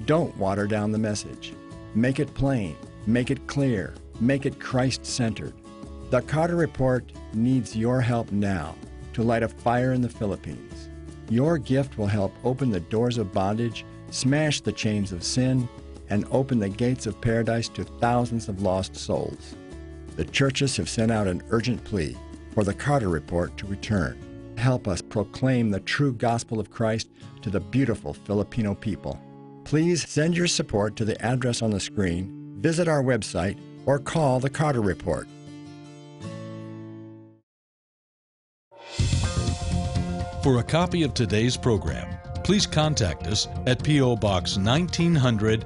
Don't 0.06 0.36
water 0.38 0.66
down 0.66 0.92
the 0.92 0.98
message. 0.98 1.54
Make 1.96 2.20
it 2.20 2.34
plain, 2.34 2.78
make 3.06 3.30
it 3.30 3.46
clear, 3.46 3.94
make 4.22 4.46
it 4.46 4.58
Christ 4.58 5.06
centered. 5.06 5.54
The 6.10 6.22
Carter 6.22 6.56
Report 6.56 7.12
needs 7.34 7.76
your 7.76 8.00
help 8.00 8.32
now 8.32 8.76
to 9.14 9.22
light 9.22 9.44
a 9.44 9.50
fire 9.50 9.92
in 9.92 10.02
the 10.02 10.08
Philippines. 10.08 10.88
Your 11.30 11.58
gift 11.58 11.98
will 11.98 12.08
help 12.08 12.34
open 12.46 12.72
the 12.72 12.80
doors 12.80 13.18
of 13.18 13.34
bondage, 13.34 13.84
smash 14.10 14.62
the 14.62 14.72
chains 14.72 15.12
of 15.12 15.24
sin, 15.24 15.68
and 16.10 16.26
open 16.32 16.60
the 16.60 16.70
gates 16.70 17.06
of 17.06 17.20
paradise 17.22 17.70
to 17.70 17.84
thousands 17.84 18.50
of 18.50 18.62
lost 18.62 18.96
souls. 18.96 19.56
The 20.16 20.26
churches 20.26 20.78
have 20.78 20.90
sent 20.90 21.12
out 21.12 21.28
an 21.28 21.44
urgent 21.50 21.84
plea 21.84 22.18
for 22.54 22.64
the 22.64 22.74
Carter 22.74 23.10
Report 23.10 23.56
to 23.58 23.68
return. 23.68 24.18
Help 24.58 24.88
us 24.88 25.02
proclaim 25.02 25.70
the 25.70 25.80
true 25.82 26.14
gospel 26.14 26.60
of 26.60 26.72
Christ 26.72 27.10
to 27.44 27.50
the 27.50 27.60
beautiful 27.60 28.14
Filipino 28.14 28.74
people. 28.74 29.22
Please 29.64 30.08
send 30.10 30.36
your 30.36 30.48
support 30.48 30.96
to 30.96 31.06
the 31.06 31.22
address 31.22 31.62
on 31.62 31.70
the 31.70 31.80
screen, 31.80 32.56
visit 32.60 32.88
our 32.88 33.04
website, 33.04 33.60
or 33.86 34.00
call 34.00 34.40
the 34.40 34.50
Carter 34.50 34.82
Report. 34.82 35.28
For 40.44 40.60
a 40.60 40.64
copy 40.64 41.04
of 41.04 41.14
today's 41.14 41.58
program, 41.58 42.08
please 42.44 42.66
contact 42.66 43.28
us 43.28 43.48
at 43.66 43.84
P.O. 43.84 44.16
Box 44.16 44.58
1900, 44.58 45.66